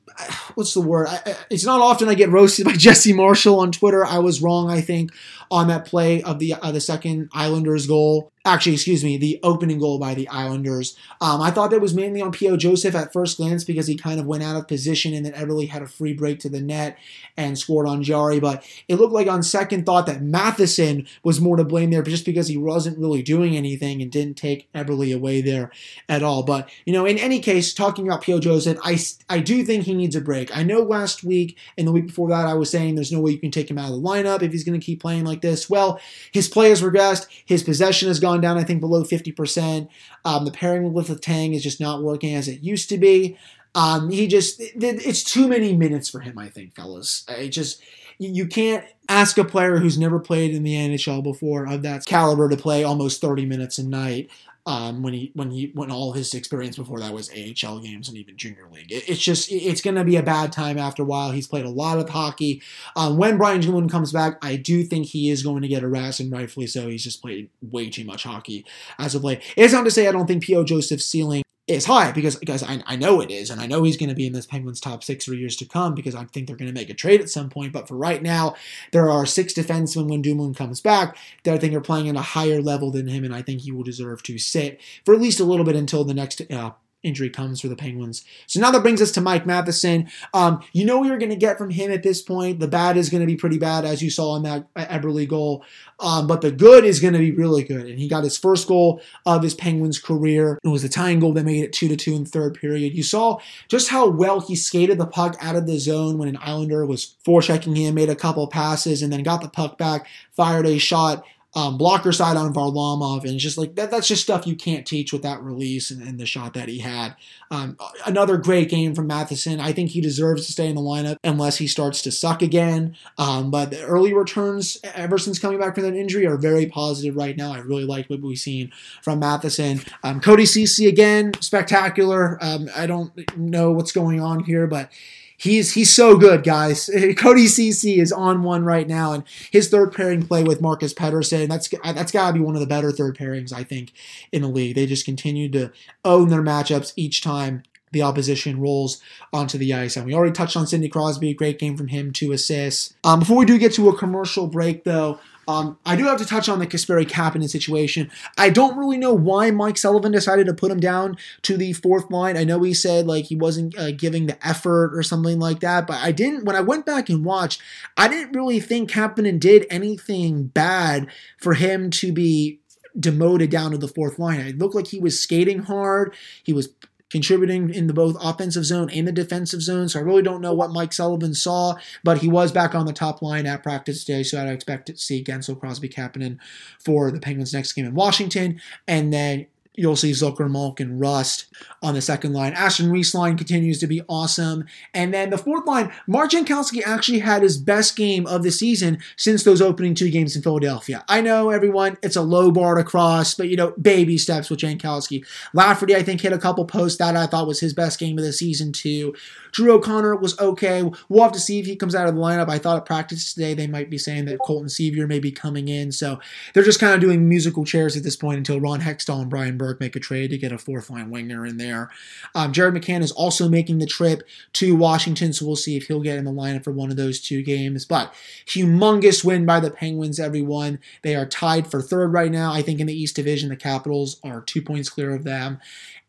what's 0.55 0.75
the 0.75 0.81
word? 0.81 1.09
I, 1.09 1.37
it's 1.51 1.65
not 1.65 1.81
often 1.81 2.09
I 2.09 2.15
get 2.15 2.31
roasted 2.31 2.65
by 2.67 2.73
Jesse 2.73 3.13
Marshall 3.13 3.61
on 3.61 3.73
Twitter. 3.73 4.05
I 4.05 4.19
was 4.19 4.43
wrong, 4.43 4.71
I 4.71 4.81
think, 4.81 5.13
on 5.51 5.69
that 5.69 5.85
play 5.85 6.23
of 6.23 6.39
the 6.39 6.55
uh, 6.55 6.73
the 6.73 6.81
second 6.81 7.31
Islanders 7.33 7.87
goal 7.87 8.33
actually, 8.47 8.75
excuse 8.75 9.03
me, 9.03 9.17
the 9.17 9.41
opening 9.43 9.79
goal 9.79 9.99
by 9.99 10.13
the 10.15 10.29
Islanders. 10.29 10.97
Um, 11.21 11.41
I 11.41 11.51
thought 11.51 11.71
that 11.71 11.81
was 11.81 11.95
mainly 11.95 12.21
on 12.21 12.31
P.O. 12.31 12.59
Joseph 12.59 12.95
at 12.95 13.13
first 13.13 13.39
glance 13.39 13.65
because 13.65 13.87
he 13.87 13.97
kind 13.97 14.21
of 14.21 14.27
went 14.27 14.43
out 14.43 14.57
of 14.57 14.69
position 14.69 15.15
and 15.15 15.25
then 15.25 15.33
Eberle 15.33 15.69
had 15.69 15.81
a 15.81 15.87
free 15.87 16.13
break 16.13 16.41
to 16.41 16.51
the 16.51 16.61
net 16.61 16.99
and 17.39 17.59
scored 17.59 17.89
on 17.89 18.03
Jarry. 18.03 18.41
But 18.41 18.63
it 18.87 18.97
looked 18.97 19.15
like 19.15 19.29
on 19.29 19.43
second 19.43 19.87
thought 19.87 20.05
that 20.07 20.21
Matheson 20.21 21.07
was 21.23 21.41
more 21.41 21.57
to 21.57 21.65
blame 21.65 21.91
there 21.91 22.03
just 22.03 22.27
because 22.27 22.49
he 22.49 22.59
wasn't 22.59 22.99
really 22.99 23.23
doing 23.23 23.57
anything 23.57 24.03
and 24.03 24.13
didn't 24.13 24.37
take 24.37 24.71
Eberle 24.75 25.15
away 25.15 25.41
there 25.41 25.71
at 26.09 26.23
all. 26.23 26.43
But, 26.43 26.69
you 26.85 26.93
know, 26.93 27.07
in 27.07 27.17
any 27.17 27.41
case, 27.41 27.73
talking 27.73 28.07
about 28.07 28.23
P.O. 28.23 28.41
Joseph, 28.41 28.79
I, 28.85 28.99
I 29.31 29.41
do 29.45 29.63
think 29.63 29.85
he 29.85 29.95
needs 29.95 30.17
a 30.17 30.21
break. 30.21 30.55
I 30.57 30.65
know 30.65 30.81
last 30.81 31.23
week 31.23 31.57
and 31.79 31.87
the 31.87 31.93
week 31.93 32.09
before 32.09 32.29
that 32.31 32.47
I 32.47 32.55
was 32.55 32.71
saying 32.71 32.95
there's 32.95 33.13
no 33.13 33.21
way 33.21 33.31
you 33.31 33.39
can 33.39 33.53
take 33.53 33.71
him 33.71 33.79
out 33.79 33.93
of 33.93 34.03
the 34.03 34.09
lineup 34.09 34.43
if 34.43 34.51
he's 34.51 34.65
going 34.65 34.79
to 34.79 34.85
keep 34.85 35.01
playing 35.01 35.25
like 35.25 35.41
this. 35.41 35.71
Well, 35.71 36.01
his 36.33 36.49
play 36.49 36.71
has 36.71 36.83
regressed. 36.83 37.27
His 37.45 37.63
possession 37.63 38.09
has 38.09 38.19
gone 38.19 38.41
down, 38.41 38.59
I 38.59 38.65
think, 38.65 38.81
below 38.81 39.05
50%. 39.05 39.89
Um, 40.25 40.45
the 40.45 40.51
pairing 40.51 40.93
with 40.93 41.07
the 41.07 41.17
Tang 41.17 41.55
is 41.55 41.63
just 41.63 41.81
not 41.81 42.03
working 42.03 42.35
as 42.35 42.49
it 42.49 42.63
used 42.63 42.89
to 42.89 42.99
be. 42.99 43.39
Um, 43.77 44.11
he 44.11 44.27
just, 44.27 44.61
it's 44.61 45.25
too 45.25 45.49
many 45.49 45.77
minutes 45.77 46.09
for 46.09 46.21
him, 46.21 46.39
I 46.39 46.49
think, 46.49 46.75
fellas. 46.75 47.25
It 47.29 47.49
just, 47.49 47.83
you 48.19 48.47
can't 48.47 48.85
ask 49.09 49.37
a 49.39 49.45
player 49.45 49.79
who's 49.79 49.99
never 49.99 50.21
played 50.21 50.55
in 50.55 50.63
the 50.63 50.75
NHL 50.75 51.23
before 51.23 51.67
of 51.67 51.83
that 51.83 52.07
caliber 52.07 52.49
to 52.49 52.57
play 52.57 52.85
almost 52.85 53.21
30 53.21 53.47
minutes 53.47 53.79
a 53.79 53.85
night. 53.85 54.31
Um, 54.67 55.03
when 55.03 55.13
he 55.13 55.31
when 55.35 55.51
he 55.51 55.71
when 55.75 55.91
all 55.91 56.13
his 56.13 56.33
experience 56.33 56.77
before 56.79 56.99
that 57.01 57.13
was 57.13 57.31
AHL 57.31 57.81
games 57.81 58.09
and 58.09 58.17
even 58.17 58.37
junior 58.39 58.67
league. 58.73 58.91
It, 58.91 59.09
it's 59.09 59.21
just 59.21 59.53
it's 59.53 59.83
going 59.83 59.97
to 59.97 60.05
be 60.05 60.17
a 60.17 60.23
bad 60.23 60.53
time 60.53 60.79
after 60.79 61.03
a 61.03 61.07
while. 61.07 61.33
He's 61.33 61.47
played 61.47 61.67
a 61.67 61.71
lot 61.71 61.99
of 61.99 62.09
hockey. 62.09 62.63
Um, 62.97 63.19
when 63.19 63.37
Brian 63.37 63.61
Gilman 63.61 63.91
comes 63.91 64.11
back, 64.11 64.39
I 64.43 64.57
do 64.57 64.83
think 64.83 65.09
he 65.09 65.29
is 65.29 65.43
going 65.43 65.61
to 65.61 65.69
get 65.69 65.85
rest, 65.85 66.19
and 66.21 66.33
rightfully 66.33 66.67
so. 66.67 66.89
He's 66.89 67.05
just 67.05 67.21
played 67.21 67.51
way 67.61 67.91
too 67.91 68.05
much 68.05 68.25
hockey 68.25 68.65
as 68.99 69.15
of 69.15 69.23
late. 69.23 69.43
It's 69.55 69.75
not 69.75 69.85
to 69.85 69.91
say 69.91 70.09
I 70.09 70.13
don't 70.13 70.27
think 70.27 70.43
P.O. 70.43 70.65
Joseph's 70.65 71.05
ceiling 71.05 71.45
is 71.67 71.87
high 71.87 72.13
because 72.13 72.37
because 72.37 72.63
I, 72.63 72.83
I 72.87 72.97
know 72.97 73.21
it 73.21 73.31
is, 73.31 73.49
and 73.49 73.61
I 73.61 73.67
know 73.67 73.83
he's 73.83 73.97
going 73.97 74.11
to 74.11 74.15
be 74.15 74.27
in 74.27 74.35
this 74.35 74.47
Penguins 74.47 74.81
top 74.81 75.03
six 75.03 75.25
for 75.25 75.33
years 75.33 75.57
to 75.57 75.65
come 75.65 75.95
because 75.95 76.15
I 76.15 76.25
think 76.25 76.47
they're 76.47 76.57
going 76.57 76.73
to 76.73 76.79
make 76.79 76.91
a 76.91 76.95
trade 76.95 77.21
at 77.21 77.31
some 77.31 77.49
point. 77.49 77.73
But 77.73 77.89
for 77.89 77.97
right 77.97 78.23
now, 78.23 78.55
there 78.93 79.11
are 79.11 79.25
six 79.25 79.55
defensemen 79.55 80.09
when 80.09 80.21
Dumoulin 80.21 80.55
comes 80.55 80.81
back 80.81 81.17
that 81.45 81.55
I 81.55 81.59
think 81.59 81.75
are 81.75 81.81
playing 81.81 82.09
at 82.09 82.17
a 82.17 82.21
higher 82.23 82.61
level 82.61 82.91
than 82.91 83.07
him, 83.07 83.25
and 83.25 83.35
I 83.35 83.41
think 83.41 83.63
he 83.63 83.73
will 83.73 83.83
deserve 83.83 84.23
to 84.25 84.39
sit 84.39 84.81
for 85.05 85.15
at 85.15 85.21
least 85.21 85.41
a 85.41 85.45
little 85.45 85.65
bit 85.65 85.77
until 85.77 86.05
the 86.05 86.15
next 86.15 86.43
uh, 86.51 86.73
injury 87.05 87.31
comes 87.31 87.61
for 87.61 87.69
the 87.69 87.77
Penguins. 87.77 88.25
So 88.47 88.61
now 88.61 88.71
that 88.71 88.83
brings 88.83 89.03
us 89.03 89.13
to 89.13 89.21
Mike 89.21 89.47
Matheson. 89.47 90.09
Um, 90.33 90.61
you 90.73 90.85
know 90.85 90.99
what 90.99 91.07
you're 91.07 91.19
going 91.19 91.31
to 91.31 91.37
get 91.37 91.59
from 91.59 91.71
him 91.71 91.93
at 91.93 92.03
this 92.03 92.23
point. 92.23 92.61
The 92.61 92.69
bad 92.69 92.97
is 92.97 93.11
going 93.11 93.21
to 93.21 93.27
be 93.27 93.37
pretty 93.37 93.59
bad, 93.59 93.85
as 93.85 94.03
you 94.03 94.11
saw 94.11 94.37
in 94.37 94.43
that 94.45 94.73
Eberle 94.75 95.29
goal. 95.29 95.65
Um, 96.01 96.27
but 96.27 96.41
the 96.41 96.51
good 96.51 96.85
is 96.85 97.01
going 97.01 97.13
to 97.13 97.21
be 97.21 97.31
really 97.31 97.63
good. 97.63 97.87
And 97.87 97.99
he 97.99 98.09
got 98.09 98.25
his 98.25 98.37
first 98.37 98.67
goal 98.67 99.01
of 99.27 99.43
his 99.43 99.55
Penguins 99.55 100.01
career. 100.01 100.59
It 100.65 100.69
was 100.69 100.83
the 100.83 100.89
tying 100.89 101.21
goal 101.21 101.33
that 101.35 101.45
made 101.45 101.63
it 101.63 101.73
2 101.73 101.89
to 101.89 101.97
2 101.97 102.15
in 102.15 102.27
third 102.27 102.55
period. 102.55 102.95
You 102.95 103.03
saw 103.03 103.39
just 103.69 103.91
how 103.91 104.09
well 104.09 104.41
he 104.41 104.57
skated 104.57 104.99
the 104.99 105.07
puck 105.07 105.37
out 105.41 105.57
of 105.57 105.67
the 105.67 105.79
zone 105.79 106.19
when 106.19 106.29
an 106.29 106.39
Islander 106.39 106.85
was 106.85 107.15
forechecking 107.25 107.77
him, 107.77 107.95
made 107.95 108.11
a 108.11 108.17
couple 108.17 108.47
passes, 108.49 109.03
and 109.03 109.13
then 109.13 109.23
got 109.23 109.41
the 109.41 109.49
puck 109.49 109.79
back, 109.79 110.07
fired 110.33 110.67
a 110.67 110.79
shot 110.79 111.25
um, 111.55 111.79
blocker 111.79 112.13
side 112.13 112.37
on 112.37 112.53
Varlamov, 112.53 113.25
and 113.25 113.39
just 113.39 113.57
like 113.57 113.77
that, 113.77 113.91
that's 113.91 114.09
just 114.09 114.23
stuff 114.23 114.47
you 114.47 114.57
can't 114.57 114.87
teach 114.87 115.13
with 115.13 115.23
that 115.23 115.43
release 115.43 115.91
and, 115.91 116.03
and 116.03 116.19
the 116.19 116.27
shot 116.27 116.55
that 116.55 116.69
he 116.69 116.79
had. 116.79 117.15
Um, 117.51 117.77
another 118.07 118.37
great 118.37 118.69
game 118.69 118.95
from 118.95 119.07
Matheson. 119.07 119.61
I 119.61 119.73
think 119.73 119.91
he 119.91 120.01
deserves 120.01 120.47
to 120.47 120.53
stay 120.53 120.69
in 120.69 120.75
the 120.75 120.81
lineup 120.81 121.17
unless 121.23 121.59
he 121.59 121.69
starts 121.69 122.03
to 122.03 122.11
suck 122.11 122.43
again. 122.43 122.97
Um, 123.19 123.51
but 123.51 123.71
the 123.71 123.85
early 123.85 124.13
returns 124.13 124.81
ever 124.95 125.19
since 125.19 125.39
coming 125.39 125.61
back 125.61 125.75
from 125.75 125.85
that 125.85 125.95
injury 125.95 126.27
are 126.27 126.37
very 126.37 126.67
positive 126.67 127.17
right 127.17 127.37
now. 127.37 127.53
I 127.53 127.59
really 127.59 127.85
like 127.85 128.11
what 128.11 128.21
we've 128.21 128.39
seen 128.39 128.73
from 129.03 129.21
Matheson. 129.21 129.81
Um, 130.03 130.21
Cody 130.21 130.47
Ceci 130.47 130.87
again, 130.87 131.33
spectacular. 131.41 132.39
Um, 132.43 132.69
I 132.75 132.87
don't 132.87 133.37
know 133.37 133.71
what's 133.71 133.93
going 133.93 134.21
on 134.21 134.43
here, 134.43 134.67
but 134.67 134.91
he's 135.37 135.75
he's 135.75 135.93
so 135.93 136.17
good, 136.17 136.43
guys. 136.45 136.91
Cody 137.17 137.47
Ceci 137.47 138.01
is 138.01 138.13
on 138.13 138.43
one 138.43 138.65
right 138.65 138.87
now, 138.87 139.13
and 139.13 139.25
his 139.51 139.69
third 139.69 139.93
pairing 139.93 140.27
play 140.27 140.43
with 140.43 140.61
Marcus 140.61 140.95
Pettersson 140.95 141.49
that's 141.49 141.69
that's 141.85 142.13
got 142.13 142.29
to 142.29 142.33
be 142.35 142.41
one 142.41 142.55
of 142.55 142.61
the 142.61 142.67
better 142.67 142.93
third 142.93 143.17
pairings 143.17 143.53
I 143.53 143.65
think 143.65 143.93
in 144.33 144.43
the 144.43 144.49
league. 144.49 144.75
They 144.75 144.87
just 144.87 145.05
continue 145.05 145.49
to 145.51 145.73
own 146.05 146.29
their 146.29 146.43
matchups 146.43 146.93
each 146.97 147.23
time 147.23 147.63
the 147.95 148.03
opposition 148.03 148.61
rolls 148.61 149.01
onto 149.33 149.57
the 149.57 149.73
ice. 149.73 149.97
And 149.97 150.05
we 150.05 150.15
already 150.15 150.33
touched 150.33 150.57
on 150.57 150.67
Sidney 150.67 150.89
Crosby, 150.89 151.33
great 151.33 151.59
game 151.59 151.77
from 151.77 151.89
him, 151.89 152.13
two 152.13 152.33
assists. 152.33 152.93
Um, 153.05 153.21
before 153.21 153.39
we 153.39 153.47
do 153.47 153.57
get 153.57 153.73
to 153.75 153.89
a 153.89 153.97
commercial 153.97 154.47
break, 154.49 154.85
though, 154.85 155.21
um, 155.47 155.79
I 155.85 155.97
do 155.97 156.05
have 156.05 156.19
to 156.19 156.25
touch 156.25 156.49
on 156.49 156.59
the 156.59 156.67
Kasperi 156.67 157.07
Kapanen 157.07 157.49
situation. 157.49 158.11
I 158.37 158.51
don't 158.51 158.77
really 158.77 158.97
know 158.97 159.15
why 159.15 159.51
Mike 159.51 159.77
Sullivan 159.77 160.13
decided 160.13 160.47
to 160.47 160.55
put 160.55 160.71
him 160.71 160.81
down 160.81 161.17
to 161.43 161.57
the 161.57 161.73
fourth 161.73 162.11
line. 162.11 162.37
I 162.37 162.45
know 162.45 162.63
he 162.63 162.75
said 162.75 163.07
like 163.07 163.27
he 163.27 163.37
wasn't 163.37 163.77
uh, 163.79 163.93
giving 163.93 164.27
the 164.27 164.47
effort 164.47 164.97
or 164.97 165.03
something 165.03 165.39
like 165.39 165.61
that, 165.61 165.87
but 165.87 165.97
I 165.97 166.13
didn't. 166.13 166.45
When 166.45 166.57
I 166.57 166.61
went 166.61 166.87
back 166.87 167.09
and 167.09 167.25
watched, 167.25 167.61
I 167.97 168.09
didn't 168.09 168.35
really 168.35 168.61
think 168.61 168.91
Kapanen 168.91 169.41
did 169.41 169.67
anything 169.71 170.47
bad 170.47 171.09
for 171.39 171.55
him 171.55 171.91
to 171.91 172.13
be 172.13 172.61
demoted 172.99 173.51
down 173.51 173.73
to 173.73 173.79
the 173.79 173.89
fourth 173.89 174.19
line. 174.19 174.41
It 174.41 174.59
looked 174.59 174.75
like 174.75 174.87
he 174.89 175.01
was 175.01 175.21
skating 175.21 175.61
hard. 175.61 176.15
He 176.43 176.53
was 176.53 176.69
contributing 177.15 177.73
in 177.73 177.87
the 177.87 177.93
both 177.93 178.17
offensive 178.21 178.65
zone 178.65 178.91
and 178.91 179.07
the 179.07 179.13
defensive 179.13 179.63
zone. 179.63 179.89
So 179.89 180.01
I 180.01 180.03
really 180.03 180.21
don't 180.21 180.41
know 180.41 180.53
what 180.53 180.73
Mike 180.73 180.93
Sullivan 180.93 181.33
saw, 181.33 181.77
but 182.03 182.19
he 182.19 182.27
was 182.27 182.51
back 182.51 182.75
on 182.75 182.87
the 182.87 182.93
top 182.93 183.23
line 183.23 183.47
at 183.47 183.63
practice 183.63 184.03
today. 184.03 184.25
So 184.25 184.43
I'd 184.43 184.49
expect 184.49 184.87
to 184.87 184.97
see 184.97 185.23
Guentzel, 185.23 185.61
Crosby, 185.61 185.89
Kapanen 185.89 186.39
for 186.81 187.13
the 187.13 187.21
Penguins' 187.21 187.55
next 187.55 187.75
game 187.75 187.87
in 187.87 187.95
Washington. 187.95 188.61
And 188.89 189.13
then 189.13 189.47
you'll 189.77 189.97
see 189.97 190.13
Zucker, 190.13 190.81
and 190.81 191.01
Rust 191.01 191.47
on 191.83 191.95
the 191.95 192.01
second 192.01 192.33
line. 192.33 192.53
Aston-Reese 192.53 193.15
line 193.15 193.37
continues 193.37 193.79
to 193.81 193.87
be 193.87 194.03
awesome. 194.09 194.65
And 194.93 195.13
then 195.13 195.31
the 195.31 195.39
fourth 195.39 195.67
line, 195.67 195.93
Mark 196.07 196.31
Jankowski 196.31 196.81
actually 196.87 197.19
had 197.19 197.43
his 197.43 197.59
best 197.59 197.97
game 197.97 198.27
of 198.27 198.43
the 198.43 198.53
season 198.53 198.99
since 199.17 199.43
those 199.43 199.61
opening 199.61 199.95
two 199.95 200.11
games 200.11 200.37
in 200.37 200.43
Philadelphia. 200.43 201.05
I 201.09 201.21
know, 201.21 201.51
everyone, 201.51 201.99
it's 202.03 202.17
a 202.17 202.23
low 202.23 202.51
bar 202.51 202.77
to 202.77 202.85
cross, 202.85 203.35
but, 203.35 203.49
you 203.49 203.57
know, 203.57 203.73
baby 203.73 204.17
steps 204.17 204.49
with 204.49 204.61
Jankowski. 204.61 205.25
Lafferty, 205.53 205.97
I 205.97 206.03
think, 206.03 206.21
hit 206.21 206.33
a 206.33 206.39
couple 206.39 206.65
posts 206.65 206.99
that 206.99 207.17
I 207.17 207.27
thought 207.27 207.49
was 207.49 207.61
his 207.61 207.75
best 207.75 207.99
game 207.99 208.19
of 208.19 208.25
the 208.25 208.33
season, 208.33 208.73
too. 208.73 209.15
Drew 209.55 209.73
O'Connor 209.73 210.17
was 210.17 210.39
okay. 210.41 210.83
We'll 211.09 211.23
have 211.23 211.33
to 211.33 211.39
see 211.39 211.61
if 211.61 211.67
he 211.67 211.77
comes 211.77 211.95
out 211.95 212.09
of 212.09 212.17
the 212.17 212.21
lineup. 212.21 212.49
I 212.49 212.59
thought 212.59 212.77
at 212.77 212.87
practice 212.87 213.33
today 213.33 213.55
they 213.55 213.69
might 213.69 213.89
be 213.89 213.99
saying 213.99 214.25
that 214.25 214.41
Colton 214.41 214.67
Sceviour 214.67 215.07
may 215.07 215.21
be 215.21 215.31
coming 215.31 215.69
in. 215.69 215.93
So 215.93 216.19
they're 216.53 216.65
just 216.65 216.81
kind 216.81 216.93
of 216.93 217.01
doing 217.01 217.29
musical 217.29 217.65
chairs 217.65 217.97
at 217.97 218.03
this 218.03 218.17
point 218.17 218.39
until 218.39 218.61
Ron 218.61 218.81
Hextall 218.81 219.21
and 219.21 219.31
Brian 219.31 219.57
Burke 219.57 219.79
make 219.79 219.95
a 219.95 220.01
trade 220.01 220.31
to 220.31 220.39
get 220.39 220.51
a 220.51 220.59
fourth 220.59 220.91
line 220.91 221.09
winger 221.09 221.47
in 221.47 221.57
there. 221.57 221.89
Um, 222.35 222.53
Jared 222.53 222.75
McCann 222.75 223.01
is 223.01 223.13
also 223.13 223.49
making 223.49 223.79
the 223.79 223.87
trip 223.87 224.25
to 224.55 224.75
Washington, 224.75 225.33
so 225.33 225.47
we'll 225.47 225.55
see 225.55 225.77
if 225.77 225.87
he'll 225.87 226.01
get 226.01 226.19
in 226.19 226.25
the 226.25 226.33
lineup 226.33 226.65
for 226.65 226.73
one 226.73 226.91
of 226.91 226.97
those 226.97 227.21
two 227.21 227.41
games. 227.41 227.85
But 227.85 228.13
humongous 228.47 229.25
win 229.25 229.47
by 229.47 229.61
the 229.61 229.71
Penguins, 229.71 230.19
everyone. 230.19 230.81
They 231.03 231.15
are 231.15 231.27
tied 231.27 231.69
for 231.69 231.81
third 231.81 232.13
right 232.13 232.33
now. 232.33 232.53
I 232.53 232.63
think 232.63 232.81
in 232.81 232.89
the 232.89 233.01
East 233.01 233.15
Division, 233.15 233.51
the 233.51 233.57
Capitals 233.57 234.19
are 234.25 234.41
two 234.41 234.63
points 234.63 234.89
clear 234.89 235.15
of 235.15 235.23
them. 235.23 235.61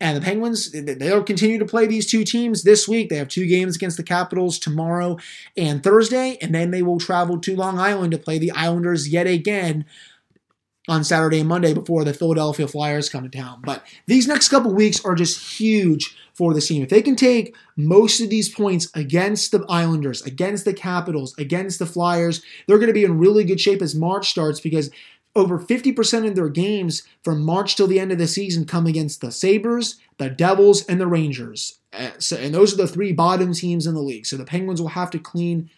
And 0.01 0.17
the 0.17 0.21
Penguins, 0.21 0.71
they'll 0.71 1.23
continue 1.23 1.57
to 1.57 1.65
play 1.65 1.85
these 1.85 2.05
two 2.05 2.25
teams 2.25 2.63
this 2.63 2.85
week. 2.85 3.09
They 3.09 3.15
have 3.15 3.29
two 3.35 3.45
games 3.45 3.75
against 3.75 3.97
the 3.97 4.03
Capitals 4.03 4.57
tomorrow 4.57 5.17
and 5.55 5.83
Thursday, 5.83 6.37
and 6.41 6.55
then 6.55 6.71
they 6.71 6.81
will 6.81 6.99
travel 6.99 7.37
to 7.39 7.55
Long 7.55 7.77
Island 7.77 8.11
to 8.13 8.17
play 8.17 8.39
the 8.39 8.51
Islanders 8.51 9.09
yet 9.09 9.27
again 9.27 9.85
on 10.87 11.03
Saturday 11.03 11.39
and 11.39 11.49
Monday 11.49 11.73
before 11.73 12.03
the 12.03 12.13
Philadelphia 12.13 12.67
Flyers 12.67 13.09
come 13.09 13.23
to 13.23 13.37
town. 13.37 13.61
But 13.63 13.83
these 14.05 14.27
next 14.27 14.49
couple 14.49 14.73
weeks 14.73 15.03
are 15.03 15.15
just 15.15 15.59
huge 15.59 16.15
for 16.33 16.53
the 16.53 16.61
team. 16.61 16.83
If 16.83 16.89
they 16.89 17.01
can 17.01 17.15
take 17.15 17.55
most 17.75 18.21
of 18.21 18.29
these 18.29 18.49
points 18.49 18.89
against 18.93 19.51
the 19.51 19.65
Islanders, 19.67 20.21
against 20.21 20.65
the 20.65 20.73
Capitals, 20.73 21.35
against 21.37 21.79
the 21.79 21.85
Flyers, 21.85 22.41
they're 22.67 22.77
going 22.77 22.87
to 22.87 22.93
be 22.93 23.03
in 23.03 23.17
really 23.17 23.43
good 23.43 23.59
shape 23.59 23.81
as 23.81 23.95
March 23.95 24.29
starts 24.29 24.59
because 24.59 24.91
over 25.35 25.59
50% 25.59 26.27
of 26.27 26.35
their 26.35 26.49
games 26.49 27.03
from 27.23 27.41
March 27.41 27.75
till 27.75 27.87
the 27.87 27.99
end 27.99 28.11
of 28.11 28.17
the 28.17 28.27
season 28.27 28.65
come 28.65 28.87
against 28.87 29.21
the 29.21 29.31
Sabres, 29.31 29.97
the 30.17 30.29
Devils, 30.29 30.85
and 30.85 30.99
the 30.99 31.07
Rangers. 31.07 31.79
Uh, 31.91 32.11
so, 32.17 32.37
and 32.37 32.53
those 32.53 32.73
are 32.73 32.77
the 32.77 32.87
three 32.87 33.11
bottom 33.11 33.53
teams 33.53 33.85
in 33.85 33.93
the 33.93 34.01
league. 34.01 34.25
So 34.25 34.37
the 34.37 34.45
Penguins 34.45 34.81
will 34.81 34.89
have 34.89 35.11
to 35.11 35.19
clean 35.19 35.69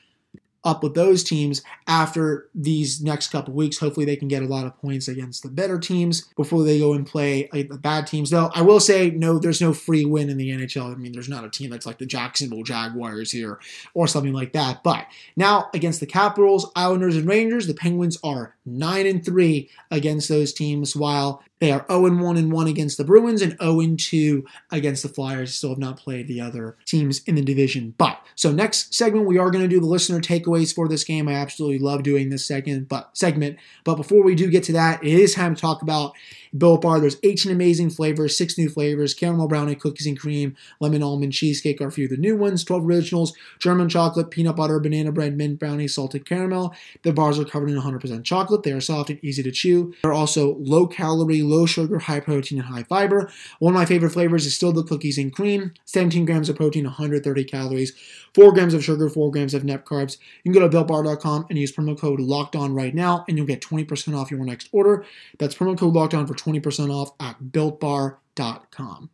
up 0.68 0.84
with 0.84 0.94
those 0.94 1.24
teams 1.24 1.64
after 1.88 2.50
these 2.54 3.02
next 3.02 3.30
couple 3.30 3.54
weeks. 3.54 3.78
Hopefully, 3.80 4.06
they 4.06 4.18
can 4.18 4.28
get 4.28 4.44
a 4.44 4.48
lot 4.48 4.66
of 4.66 4.78
points 4.78 5.08
against 5.08 5.42
the 5.42 5.50
better 5.50 5.80
teams 5.80 6.28
before 6.36 6.64
they 6.64 6.78
go 6.78 6.94
and 6.94 7.08
play 7.08 7.50
the 7.54 7.80
bad 7.82 8.06
teams. 8.06 8.30
Though 8.30 8.52
I 8.54 8.62
will 8.62 8.82
say, 8.82 9.10
no, 9.10 9.40
there's 9.40 9.62
no 9.62 9.74
free 9.74 10.04
win 10.06 10.30
in 10.30 10.38
the 10.38 10.50
NHL. 10.50 10.92
I 10.92 10.96
mean, 10.96 11.14
there's 11.14 11.30
not 11.30 11.46
a 11.46 11.50
team 11.50 11.70
that's 11.70 11.86
like 11.86 11.98
the 11.98 12.06
Jacksonville 12.06 12.64
Jaguars 12.64 13.32
here 13.32 13.60
or 13.94 14.08
something 14.08 14.34
like 14.34 14.52
that. 14.54 14.84
But 14.84 15.08
now 15.38 15.70
against 15.74 16.02
the 16.02 16.06
Capitals, 16.06 16.70
Islanders, 16.76 17.16
and 17.16 17.28
Rangers, 17.28 17.68
the 17.68 17.74
Penguins 17.74 18.18
are 18.24 18.56
nine 18.66 19.08
and 19.08 19.24
three 19.24 19.70
against 19.90 20.28
those 20.28 20.52
teams, 20.52 20.96
while 20.96 21.42
they 21.60 21.72
are 21.72 21.86
0 21.90 22.16
1 22.16 22.38
and 22.38 22.52
1 22.52 22.68
against 22.68 22.98
the 22.98 23.04
Bruins 23.04 23.42
and 23.42 23.58
0 23.62 23.96
2 23.98 24.46
against 24.72 25.04
the 25.04 25.10
Flyers. 25.10 25.56
Still 25.56 25.72
have 25.72 25.80
not 25.80 25.98
played 25.98 26.28
the 26.28 26.40
other 26.40 26.78
teams 26.86 27.24
in 27.24 27.36
the 27.36 27.42
division. 27.42 27.96
But 27.98 28.22
so 28.36 28.52
next 28.52 28.94
segment 28.94 29.26
we 29.26 29.38
are 29.38 29.50
going 29.50 29.64
to 29.64 29.68
do 29.68 29.80
the 29.80 29.88
listener 29.88 30.20
takeaways 30.20 30.74
for 30.74 30.88
this 30.88 31.04
game. 31.04 31.28
I 31.28 31.34
absolutely 31.34 31.80
love 31.80 32.04
doing 32.04 32.30
this 32.30 32.46
second 32.46 32.88
but 32.88 33.18
segment. 33.18 33.58
But 33.84 33.96
before 33.96 34.24
we 34.24 34.36
do 34.36 34.50
get 34.50 34.64
to 34.66 34.74
that, 34.74 35.04
it 35.04 35.14
is 35.14 35.34
time 35.34 35.56
to 35.56 35.62
talk 35.62 35.82
about 35.82 36.14
Built 36.56 36.82
Bar. 36.82 37.00
There's 37.00 37.18
18 37.24 37.52
amazing 37.52 37.90
flavors, 37.90 38.38
six 38.38 38.58
new 38.58 38.70
flavors: 38.70 39.14
caramel 39.14 39.48
brownie, 39.48 39.76
cookies 39.76 40.08
and 40.08 40.20
cream, 40.20 40.56
lemon 40.80 41.02
almond 41.02 41.34
cheesecake 41.34 41.82
are 41.82 41.88
a 41.88 41.92
few 41.92 42.06
of 42.06 42.12
the 42.12 42.18
new 42.18 42.36
ones. 42.36 42.64
12 42.64 42.86
originals: 42.86 43.34
German 43.60 43.90
chocolate, 43.90 44.30
peanut 44.30 44.56
butter, 44.56 44.80
banana 44.80 45.12
bread, 45.12 45.36
mint 45.36 45.60
brownie, 45.60 45.88
salted 45.88 46.26
caramel. 46.26 46.74
The 47.04 47.14
bars 47.14 47.40
are 47.40 47.46
covered 47.46 47.70
in 47.70 47.80
100% 47.80 48.24
chocolate. 48.24 48.64
They 48.64 48.72
are 48.72 48.82
soft 48.82 49.10
and 49.10 49.24
easy 49.24 49.42
to 49.44 49.52
chew. 49.52 49.94
They're 50.04 50.14
also 50.14 50.56
low 50.60 50.86
calorie 50.88 51.47
low 51.50 51.66
sugar, 51.66 52.00
high 52.00 52.20
protein, 52.20 52.60
and 52.60 52.68
high 52.68 52.84
fiber. 52.84 53.30
One 53.60 53.74
of 53.74 53.80
my 53.80 53.86
favorite 53.86 54.12
flavors 54.12 54.46
is 54.46 54.56
still 54.56 54.74
the 54.74 54.84
cookies 54.84 55.18
and 55.18 55.34
cream. 55.34 55.74
17 55.86 56.26
grams 56.26 56.50
of 56.50 56.56
protein, 56.56 56.86
130 56.86 57.44
calories, 57.46 57.94
4 58.34 58.54
grams 58.54 58.74
of 58.74 58.84
sugar, 58.84 59.10
4 59.10 59.32
grams 59.32 59.54
of 59.54 59.64
net 59.64 59.86
carbs. 59.86 60.18
You 60.44 60.52
can 60.52 60.62
go 60.62 60.68
to 60.68 60.78
builtbar.com 60.78 61.48
and 61.50 61.58
use 61.58 61.72
promo 61.72 61.98
code 62.00 62.20
locked 62.20 62.56
on 62.56 62.74
right 62.74 62.94
now, 62.94 63.26
and 63.28 63.38
you'll 63.38 63.48
get 63.48 63.62
20% 63.62 64.18
off 64.18 64.32
your 64.32 64.44
next 64.44 64.70
order. 64.72 65.06
That's 65.40 65.56
promo 65.56 65.78
code 65.78 65.94
locked 65.94 66.14
on 66.14 66.28
for 66.28 66.34
20% 66.34 66.94
off 66.94 67.12
at 67.20 67.42
builtbar.com. 67.42 69.10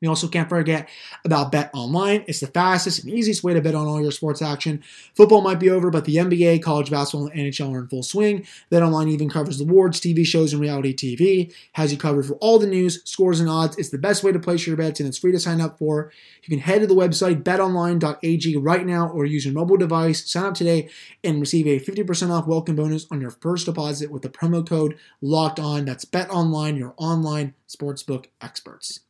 We 0.00 0.06
also 0.06 0.28
can't 0.28 0.48
forget 0.48 0.88
about 1.24 1.50
Bet 1.50 1.70
Online. 1.74 2.24
It's 2.28 2.40
the 2.40 2.46
fastest 2.46 3.02
and 3.02 3.12
easiest 3.12 3.42
way 3.42 3.54
to 3.54 3.60
bet 3.60 3.74
on 3.74 3.88
all 3.88 4.00
your 4.00 4.12
sports 4.12 4.40
action. 4.40 4.82
Football 5.14 5.40
might 5.40 5.58
be 5.58 5.70
over, 5.70 5.90
but 5.90 6.04
the 6.04 6.16
NBA, 6.16 6.62
college 6.62 6.90
basketball, 6.90 7.26
and 7.28 7.40
NHL 7.40 7.74
are 7.74 7.80
in 7.80 7.88
full 7.88 8.04
swing. 8.04 8.46
Bet 8.70 8.82
Online 8.82 9.08
even 9.08 9.28
covers 9.28 9.58
the 9.58 9.64
awards, 9.64 10.00
TV 10.00 10.24
shows, 10.24 10.52
and 10.52 10.62
reality 10.62 10.94
TV. 10.94 11.52
Has 11.72 11.90
you 11.90 11.98
covered 11.98 12.26
for 12.26 12.34
all 12.34 12.60
the 12.60 12.66
news, 12.66 13.02
scores, 13.04 13.40
and 13.40 13.48
odds. 13.48 13.76
It's 13.76 13.88
the 13.88 13.98
best 13.98 14.22
way 14.22 14.30
to 14.30 14.38
place 14.38 14.66
your 14.66 14.76
bets, 14.76 15.00
and 15.00 15.08
it's 15.08 15.18
free 15.18 15.32
to 15.32 15.40
sign 15.40 15.60
up 15.60 15.78
for. 15.78 16.12
You 16.44 16.56
can 16.56 16.64
head 16.64 16.80
to 16.80 16.86
the 16.86 16.94
website 16.94 17.42
betonline.ag 17.42 18.56
right 18.56 18.86
now 18.86 19.08
or 19.08 19.26
use 19.26 19.44
your 19.44 19.54
mobile 19.54 19.76
device. 19.76 20.30
Sign 20.30 20.44
up 20.44 20.54
today 20.54 20.88
and 21.24 21.40
receive 21.40 21.66
a 21.66 21.80
50% 21.80 22.30
off 22.30 22.46
welcome 22.46 22.76
bonus 22.76 23.06
on 23.10 23.20
your 23.20 23.30
first 23.30 23.66
deposit 23.66 24.10
with 24.10 24.22
the 24.22 24.28
promo 24.28 24.66
code 24.66 24.96
LOCKED 25.20 25.58
ON. 25.58 25.84
That's 25.84 26.04
Bet 26.04 26.30
Online, 26.30 26.76
your 26.76 26.94
online 26.96 27.54
sportsbook 27.68 28.26
experts. 28.40 29.00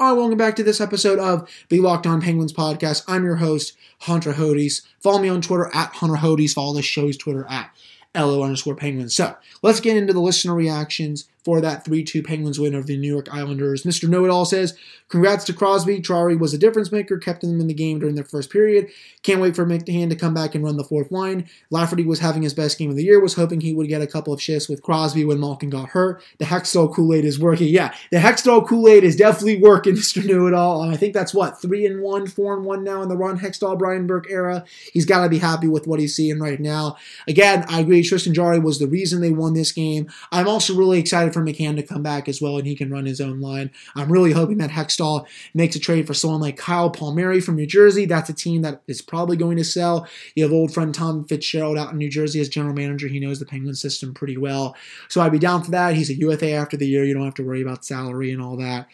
All 0.00 0.10
right, 0.10 0.16
welcome 0.16 0.38
back 0.38 0.54
to 0.54 0.62
this 0.62 0.80
episode 0.80 1.18
of 1.18 1.50
the 1.70 1.80
Locked 1.80 2.06
On 2.06 2.20
Penguins 2.20 2.52
podcast. 2.52 3.02
I'm 3.08 3.24
your 3.24 3.34
host, 3.34 3.76
Hunter 4.02 4.34
Hodes. 4.34 4.82
Follow 5.00 5.18
me 5.18 5.28
on 5.28 5.42
Twitter 5.42 5.68
at 5.74 5.92
Hunter 5.94 6.14
Hodes. 6.14 6.54
Follow 6.54 6.72
the 6.72 6.82
show's 6.82 7.16
Twitter 7.16 7.44
at 7.50 7.74
LO 8.14 8.44
underscore 8.44 8.76
Penguins. 8.76 9.12
So 9.12 9.34
let's 9.60 9.80
get 9.80 9.96
into 9.96 10.12
the 10.12 10.20
listener 10.20 10.54
reactions 10.54 11.28
for 11.44 11.60
that 11.60 11.84
3 11.84 12.04
2 12.04 12.22
Penguins 12.22 12.58
win 12.58 12.74
over 12.74 12.86
the 12.86 12.96
New 12.96 13.12
York 13.12 13.28
Islanders. 13.32 13.84
Mr. 13.84 14.08
Know 14.08 14.24
It 14.24 14.30
All 14.30 14.44
says, 14.44 14.76
Congrats 15.08 15.44
to 15.44 15.54
Crosby. 15.54 16.00
Jarry 16.00 16.36
was 16.36 16.52
a 16.52 16.58
difference 16.58 16.92
maker, 16.92 17.16
kept 17.16 17.40
them 17.40 17.60
in 17.60 17.66
the 17.66 17.74
game 17.74 17.98
during 17.98 18.14
their 18.14 18.24
first 18.24 18.50
period. 18.50 18.88
Can't 19.22 19.40
wait 19.40 19.56
for 19.56 19.64
McCann 19.64 20.10
to 20.10 20.16
come 20.16 20.34
back 20.34 20.54
and 20.54 20.62
run 20.62 20.76
the 20.76 20.84
fourth 20.84 21.10
line. 21.10 21.48
Lafferty 21.70 22.04
was 22.04 22.20
having 22.20 22.42
his 22.42 22.52
best 22.52 22.78
game 22.78 22.90
of 22.90 22.96
the 22.96 23.04
year, 23.04 23.20
was 23.20 23.34
hoping 23.34 23.60
he 23.60 23.72
would 23.72 23.88
get 23.88 24.02
a 24.02 24.06
couple 24.06 24.34
of 24.34 24.42
shifts 24.42 24.68
with 24.68 24.82
Crosby 24.82 25.24
when 25.24 25.40
Malkin 25.40 25.70
got 25.70 25.90
hurt. 25.90 26.22
The 26.38 26.44
Hextall 26.44 26.94
Kool 26.94 27.14
Aid 27.14 27.24
is 27.24 27.40
working. 27.40 27.68
Yeah, 27.68 27.94
the 28.10 28.18
Hextall 28.18 28.68
Kool 28.68 28.86
Aid 28.88 29.02
is 29.02 29.16
definitely 29.16 29.62
working, 29.62 29.94
Mr. 29.96 30.24
Know 30.24 30.46
It 30.46 30.54
All. 30.54 30.82
I 30.82 30.96
think 30.96 31.14
that's 31.14 31.32
what, 31.32 31.60
3 31.60 31.86
and 31.86 32.02
1, 32.02 32.26
4 32.26 32.56
and 32.56 32.64
1 32.66 32.84
now 32.84 33.00
in 33.02 33.08
the 33.08 33.16
Ron 33.16 33.38
Hextall 33.38 33.78
Brian 33.78 34.06
Burke 34.06 34.30
era. 34.30 34.64
He's 34.92 35.06
got 35.06 35.22
to 35.22 35.30
be 35.30 35.38
happy 35.38 35.68
with 35.68 35.86
what 35.86 36.00
he's 36.00 36.14
seeing 36.14 36.38
right 36.38 36.60
now. 36.60 36.96
Again, 37.26 37.64
I 37.68 37.80
agree, 37.80 38.02
Tristan 38.02 38.34
Jarry 38.34 38.58
was 38.58 38.78
the 38.78 38.86
reason 38.86 39.20
they 39.20 39.30
won 39.30 39.54
this 39.54 39.72
game. 39.72 40.10
I'm 40.30 40.48
also 40.48 40.76
really 40.76 40.98
excited 40.98 41.27
for 41.32 41.42
McCann 41.42 41.76
to 41.76 41.82
come 41.82 42.02
back 42.02 42.08
back 42.08 42.28
as 42.28 42.40
well, 42.40 42.56
and 42.56 42.66
he 42.66 42.74
can 42.74 42.90
run 42.90 43.04
his 43.06 43.20
own 43.20 43.40
line. 43.40 43.70
I'm 43.94 44.10
really 44.10 44.32
hoping 44.32 44.58
that 44.58 44.70
Hextall 44.70 45.26
makes 45.54 45.76
a 45.76 45.78
trade 45.78 46.06
for 46.06 46.14
someone 46.14 46.40
like 46.40 46.56
Kyle 46.56 46.90
Palmieri 46.90 47.40
from 47.40 47.56
New 47.56 47.66
Jersey. 47.66 48.06
That's 48.06 48.30
a 48.30 48.34
team 48.34 48.62
that 48.62 48.82
is 48.86 49.02
probably 49.02 49.36
going 49.36 49.56
to 49.58 49.64
sell. 49.64 50.08
You 50.34 50.44
have 50.44 50.52
old 50.52 50.72
friend 50.72 50.94
Tom 50.94 51.24
Fitzgerald 51.26 51.78
out 51.78 51.92
in 51.92 51.98
New 51.98 52.08
Jersey 52.08 52.40
as 52.40 52.48
general 52.48 52.74
manager. 52.74 53.08
He 53.08 53.20
knows 53.20 53.38
the 53.38 53.46
Penguin 53.46 53.74
system 53.74 54.14
pretty 54.14 54.36
well. 54.36 54.74
So 55.08 55.20
I'd 55.20 55.32
be 55.32 55.38
down 55.38 55.62
for 55.62 55.70
that. 55.70 55.94
He's 55.94 56.10
a 56.10 56.14
UFA 56.14 56.52
after 56.52 56.76
the 56.76 56.88
year. 56.88 57.04
You 57.04 57.14
don't 57.14 57.24
have 57.24 57.34
to 57.34 57.44
worry 57.44 57.62
about 57.62 57.84
salary 57.84 58.32
and 58.32 58.42
all 58.42 58.56
that 58.56 58.88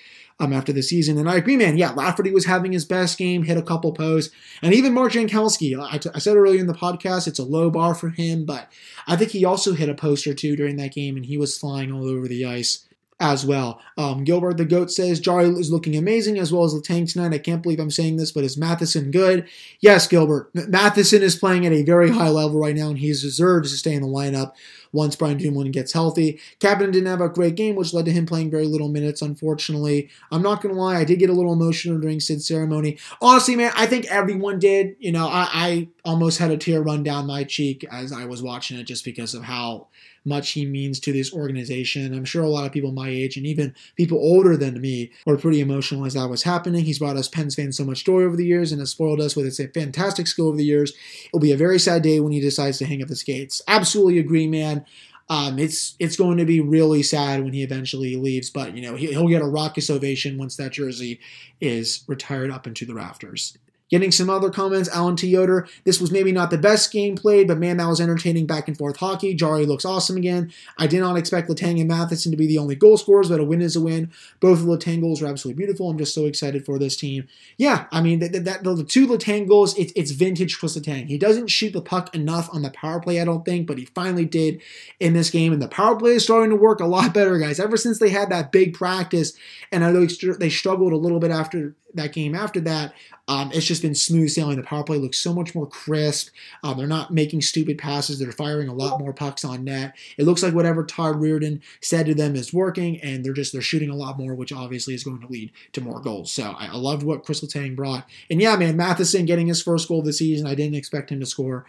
um, 0.44 0.52
after 0.52 0.72
the 0.72 0.82
season. 0.82 1.18
And 1.18 1.28
I 1.28 1.36
agree, 1.36 1.56
man. 1.56 1.76
Yeah, 1.76 1.90
Lafferty 1.90 2.30
was 2.30 2.46
having 2.46 2.72
his 2.72 2.84
best 2.84 3.18
game, 3.18 3.42
hit 3.44 3.56
a 3.56 3.62
couple 3.62 3.92
posts, 3.92 4.34
and 4.62 4.74
even 4.74 4.94
Mark 4.94 5.12
Jankowski. 5.12 5.78
I, 5.80 5.98
t- 5.98 6.10
I 6.14 6.18
said 6.18 6.36
earlier 6.36 6.60
in 6.60 6.66
the 6.66 6.74
podcast, 6.74 7.26
it's 7.26 7.38
a 7.38 7.44
low 7.44 7.70
bar 7.70 7.94
for 7.94 8.10
him, 8.10 8.44
but 8.44 8.70
I 9.06 9.16
think 9.16 9.30
he 9.30 9.44
also 9.44 9.72
hit 9.72 9.88
a 9.88 9.94
post 9.94 10.26
or 10.26 10.34
two 10.34 10.56
during 10.56 10.76
that 10.76 10.92
game, 10.92 11.16
and 11.16 11.26
he 11.26 11.36
was 11.36 11.58
flying 11.58 11.92
all 11.92 12.06
over 12.06 12.28
the 12.28 12.44
ice 12.44 12.86
as 13.24 13.46
well. 13.46 13.80
Um, 13.96 14.22
Gilbert 14.22 14.58
the 14.58 14.64
Goat 14.64 14.90
says 14.90 15.18
Jarry 15.18 15.48
is 15.48 15.72
looking 15.72 15.96
amazing 15.96 16.38
as 16.38 16.52
well 16.52 16.64
as 16.64 16.74
Letang 16.74 17.10
tonight. 17.10 17.34
I 17.34 17.38
can't 17.38 17.62
believe 17.62 17.80
I'm 17.80 17.90
saying 17.90 18.16
this, 18.16 18.32
but 18.32 18.44
is 18.44 18.58
Matheson 18.58 19.10
good? 19.10 19.48
Yes, 19.80 20.06
Gilbert. 20.06 20.50
Matheson 20.54 21.22
is 21.22 21.34
playing 21.34 21.64
at 21.64 21.72
a 21.72 21.82
very 21.82 22.10
high 22.10 22.28
level 22.28 22.60
right 22.60 22.76
now, 22.76 22.88
and 22.88 22.98
he 22.98 23.08
deserves 23.08 23.70
to 23.70 23.78
stay 23.78 23.94
in 23.94 24.02
the 24.02 24.08
lineup 24.08 24.52
once 24.92 25.16
Brian 25.16 25.38
Dumoulin 25.38 25.72
gets 25.72 25.92
healthy. 25.92 26.38
Kapanen 26.60 26.92
didn't 26.92 27.06
have 27.06 27.20
a 27.20 27.28
great 27.28 27.56
game, 27.56 27.74
which 27.74 27.92
led 27.92 28.04
to 28.04 28.12
him 28.12 28.26
playing 28.26 28.50
very 28.50 28.66
little 28.66 28.88
minutes, 28.88 29.22
unfortunately. 29.22 30.08
I'm 30.30 30.42
not 30.42 30.62
going 30.62 30.74
to 30.74 30.80
lie, 30.80 30.96
I 30.96 31.04
did 31.04 31.18
get 31.18 31.30
a 31.30 31.34
little 31.34 31.52
emotional 31.52 31.98
during 31.98 32.20
Sid's 32.20 32.46
ceremony. 32.46 32.98
Honestly, 33.20 33.56
man, 33.56 33.72
I 33.74 33.86
think 33.86 34.06
everyone 34.06 34.58
did. 34.58 34.96
You 35.00 35.12
know, 35.12 35.26
I, 35.26 35.48
I 35.52 35.88
almost 36.04 36.38
had 36.38 36.50
a 36.50 36.56
tear 36.56 36.80
run 36.80 37.02
down 37.02 37.26
my 37.26 37.42
cheek 37.44 37.84
as 37.90 38.12
I 38.12 38.26
was 38.26 38.42
watching 38.42 38.78
it 38.78 38.84
just 38.84 39.04
because 39.04 39.34
of 39.34 39.42
how 39.42 39.88
much 40.24 40.52
he 40.52 40.66
means 40.66 40.98
to 41.00 41.12
this 41.12 41.32
organization. 41.32 42.14
I'm 42.14 42.24
sure 42.24 42.42
a 42.42 42.48
lot 42.48 42.66
of 42.66 42.72
people 42.72 42.92
my 42.92 43.08
age 43.08 43.36
and 43.36 43.46
even 43.46 43.74
people 43.96 44.18
older 44.18 44.56
than 44.56 44.80
me 44.80 45.10
were 45.26 45.36
pretty 45.36 45.60
emotional 45.60 46.04
as 46.04 46.14
that 46.14 46.30
was 46.30 46.42
happening. 46.42 46.84
He's 46.84 46.98
brought 46.98 47.16
us 47.16 47.28
Pens 47.28 47.54
fans 47.54 47.76
so 47.76 47.84
much 47.84 48.04
joy 48.04 48.22
over 48.22 48.36
the 48.36 48.46
years 48.46 48.72
and 48.72 48.80
has 48.80 48.90
spoiled 48.90 49.20
us 49.20 49.36
with 49.36 49.44
his 49.44 49.60
fantastic 49.74 50.26
skill 50.26 50.48
over 50.48 50.56
the 50.56 50.64
years. 50.64 50.92
It'll 51.26 51.40
be 51.40 51.52
a 51.52 51.56
very 51.56 51.78
sad 51.78 52.02
day 52.02 52.20
when 52.20 52.32
he 52.32 52.40
decides 52.40 52.78
to 52.78 52.86
hang 52.86 53.02
up 53.02 53.08
the 53.08 53.16
skates. 53.16 53.60
Absolutely 53.68 54.18
agree, 54.18 54.46
man. 54.46 54.84
Um, 55.28 55.58
it's 55.58 55.94
it's 55.98 56.16
going 56.16 56.36
to 56.36 56.44
be 56.44 56.60
really 56.60 57.02
sad 57.02 57.42
when 57.42 57.54
he 57.54 57.62
eventually 57.62 58.16
leaves, 58.16 58.50
but 58.50 58.76
you 58.76 58.82
know 58.82 58.94
he, 58.94 59.16
will 59.16 59.28
get 59.28 59.40
a 59.40 59.46
raucous 59.46 59.88
ovation 59.88 60.36
once 60.36 60.56
that 60.56 60.72
jersey 60.72 61.18
is 61.60 62.04
retired 62.06 62.50
up 62.50 62.66
into 62.66 62.84
the 62.84 62.94
rafters. 62.94 63.56
Getting 63.90 64.10
some 64.10 64.30
other 64.30 64.48
comments, 64.48 64.88
Alan 64.88 65.14
T. 65.14 65.28
Yoder, 65.28 65.68
this 65.84 66.00
was 66.00 66.10
maybe 66.10 66.32
not 66.32 66.50
the 66.50 66.56
best 66.56 66.90
game 66.90 67.16
played, 67.16 67.46
but 67.46 67.58
man, 67.58 67.76
that 67.76 67.86
was 67.86 68.00
entertaining 68.00 68.46
back 68.46 68.66
and 68.66 68.76
forth 68.76 68.96
hockey. 68.96 69.34
Jarry 69.34 69.66
looks 69.66 69.84
awesome 69.84 70.16
again. 70.16 70.50
I 70.78 70.86
did 70.86 71.00
not 71.00 71.18
expect 71.18 71.50
Letang 71.50 71.78
and 71.78 71.88
Matheson 71.88 72.32
to 72.32 72.36
be 72.36 72.46
the 72.46 72.56
only 72.56 72.76
goal 72.76 72.96
scorers, 72.96 73.28
but 73.28 73.40
a 73.40 73.44
win 73.44 73.60
is 73.60 73.76
a 73.76 73.82
win. 73.82 74.10
Both 74.40 74.60
of 74.60 74.66
the 74.66 74.76
Letang 74.76 75.02
goals 75.02 75.20
are 75.20 75.26
absolutely 75.26 75.62
beautiful. 75.62 75.90
I'm 75.90 75.98
just 75.98 76.14
so 76.14 76.24
excited 76.24 76.64
for 76.64 76.78
this 76.78 76.96
team. 76.96 77.28
Yeah, 77.58 77.84
I 77.92 78.00
mean, 78.00 78.20
that, 78.20 78.32
that 78.44 78.64
the 78.64 78.84
two 78.84 79.06
Letang 79.06 79.46
goals, 79.46 79.76
it, 79.76 79.92
it's 79.94 80.12
vintage 80.12 80.58
Chris 80.58 80.78
Letang. 80.78 81.06
He 81.08 81.18
doesn't 81.18 81.48
shoot 81.48 81.74
the 81.74 81.82
puck 81.82 82.14
enough 82.14 82.48
on 82.54 82.62
the 82.62 82.70
power 82.70 83.00
play, 83.00 83.20
I 83.20 83.26
don't 83.26 83.44
think, 83.44 83.66
but 83.66 83.76
he 83.76 83.84
finally 83.84 84.24
did 84.24 84.62
in 84.98 85.12
this 85.12 85.28
game. 85.28 85.52
And 85.52 85.60
the 85.60 85.68
power 85.68 85.94
play 85.94 86.12
is 86.12 86.24
starting 86.24 86.50
to 86.50 86.56
work 86.56 86.80
a 86.80 86.86
lot 86.86 87.12
better, 87.12 87.38
guys. 87.38 87.60
Ever 87.60 87.76
since 87.76 87.98
they 87.98 88.08
had 88.08 88.30
that 88.30 88.50
big 88.50 88.72
practice, 88.72 89.34
and 89.70 89.84
I 89.84 89.92
know 89.92 90.06
they 90.06 90.48
struggled 90.48 90.94
a 90.94 90.96
little 90.96 91.20
bit 91.20 91.30
after 91.30 91.76
that 91.94 92.12
game 92.12 92.34
after 92.34 92.60
that, 92.60 92.92
um, 93.26 93.50
it's 93.52 93.66
just 93.66 93.82
been 93.82 93.94
smooth 93.94 94.30
sailing. 94.30 94.56
The 94.56 94.62
power 94.62 94.84
play 94.84 94.98
looks 94.98 95.18
so 95.18 95.32
much 95.32 95.54
more 95.54 95.66
crisp. 95.66 96.28
Um, 96.62 96.76
they're 96.76 96.86
not 96.86 97.10
making 97.10 97.40
stupid 97.40 97.78
passes. 97.78 98.18
They're 98.18 98.32
firing 98.32 98.68
a 98.68 98.74
lot 98.74 98.98
more 99.00 99.14
pucks 99.14 99.44
on 99.44 99.64
net. 99.64 99.96
It 100.18 100.24
looks 100.24 100.42
like 100.42 100.54
whatever 100.54 100.84
Todd 100.84 101.16
Reirden 101.16 101.60
said 101.80 102.06
to 102.06 102.14
them 102.14 102.36
is 102.36 102.52
working, 102.52 103.00
and 103.00 103.24
they're 103.24 103.32
just 103.32 103.52
they're 103.52 103.62
shooting 103.62 103.90
a 103.90 103.96
lot 103.96 104.18
more, 104.18 104.34
which 104.34 104.52
obviously 104.52 104.94
is 104.94 105.04
going 105.04 105.20
to 105.20 105.28
lead 105.28 105.52
to 105.72 105.80
more 105.80 106.00
goals. 106.00 106.32
So 106.32 106.54
I, 106.58 106.66
I 106.66 106.76
loved 106.76 107.02
what 107.02 107.24
Chris 107.24 107.40
Letang 107.40 107.74
brought. 107.74 108.06
And 108.28 108.40
yeah, 108.40 108.56
man, 108.56 108.76
Matheson 108.76 109.24
getting 109.24 109.46
his 109.46 109.62
first 109.62 109.88
goal 109.88 110.00
of 110.00 110.04
the 110.04 110.12
season. 110.12 110.46
I 110.46 110.54
didn't 110.54 110.76
expect 110.76 111.10
him 111.10 111.20
to 111.20 111.26
score 111.26 111.64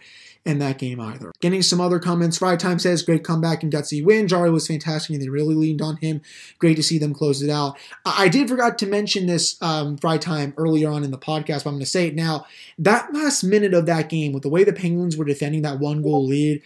in 0.46 0.58
that 0.60 0.78
game 0.78 1.00
either. 1.00 1.32
Getting 1.40 1.60
some 1.60 1.80
other 1.80 1.98
comments. 1.98 2.38
Friday 2.38 2.56
Time 2.56 2.78
says, 2.78 3.02
great 3.02 3.24
comeback 3.24 3.62
and 3.62 3.72
gutsy 3.72 4.02
win. 4.04 4.28
Jarry 4.28 4.50
was 4.50 4.66
fantastic 4.66 5.10
and 5.10 5.22
they 5.22 5.28
really 5.28 5.54
leaned 5.54 5.82
on 5.82 5.96
him. 5.96 6.22
Great 6.58 6.76
to 6.76 6.82
see 6.82 6.98
them 6.98 7.12
close 7.12 7.42
it 7.42 7.50
out. 7.50 7.76
I 8.04 8.28
did 8.28 8.48
forgot 8.48 8.78
to 8.78 8.86
mention 8.86 9.26
this 9.26 9.60
um, 9.60 9.96
Friday 9.96 10.20
Time 10.20 10.54
earlier 10.56 10.88
on 10.88 11.04
in 11.04 11.10
the 11.10 11.18
podcast, 11.18 11.64
but 11.64 11.70
I'm 11.70 11.74
going 11.74 11.80
to 11.80 11.86
say 11.86 12.06
it 12.06 12.14
now. 12.14 12.46
That 12.78 13.12
last 13.12 13.42
minute 13.42 13.74
of 13.74 13.86
that 13.86 14.08
game, 14.08 14.32
with 14.32 14.44
the 14.44 14.48
way 14.48 14.62
the 14.62 14.72
Penguins 14.72 15.16
were 15.16 15.24
defending 15.24 15.62
that 15.62 15.80
one 15.80 16.00
goal 16.00 16.24
lead, 16.24 16.62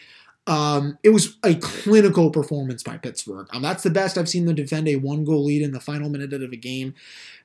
um, 0.51 0.99
it 1.05 1.11
was 1.11 1.37
a 1.45 1.55
clinical 1.55 2.29
performance 2.29 2.83
by 2.83 2.99
Pittsburgh. 2.99 3.47
Um, 3.53 3.63
that's 3.63 3.85
the 3.85 3.91
best 3.91 4.19
I've 4.19 4.29
seen 4.29 4.47
them 4.47 4.57
defend 4.57 4.89
a 4.89 4.97
one 4.97 5.25
goal 5.25 5.45
lead 5.45 5.63
in 5.63 5.71
the 5.71 5.79
final 5.79 6.11
minute 6.11 6.33
of 6.33 6.51
a 6.53 6.57
game 6.57 6.93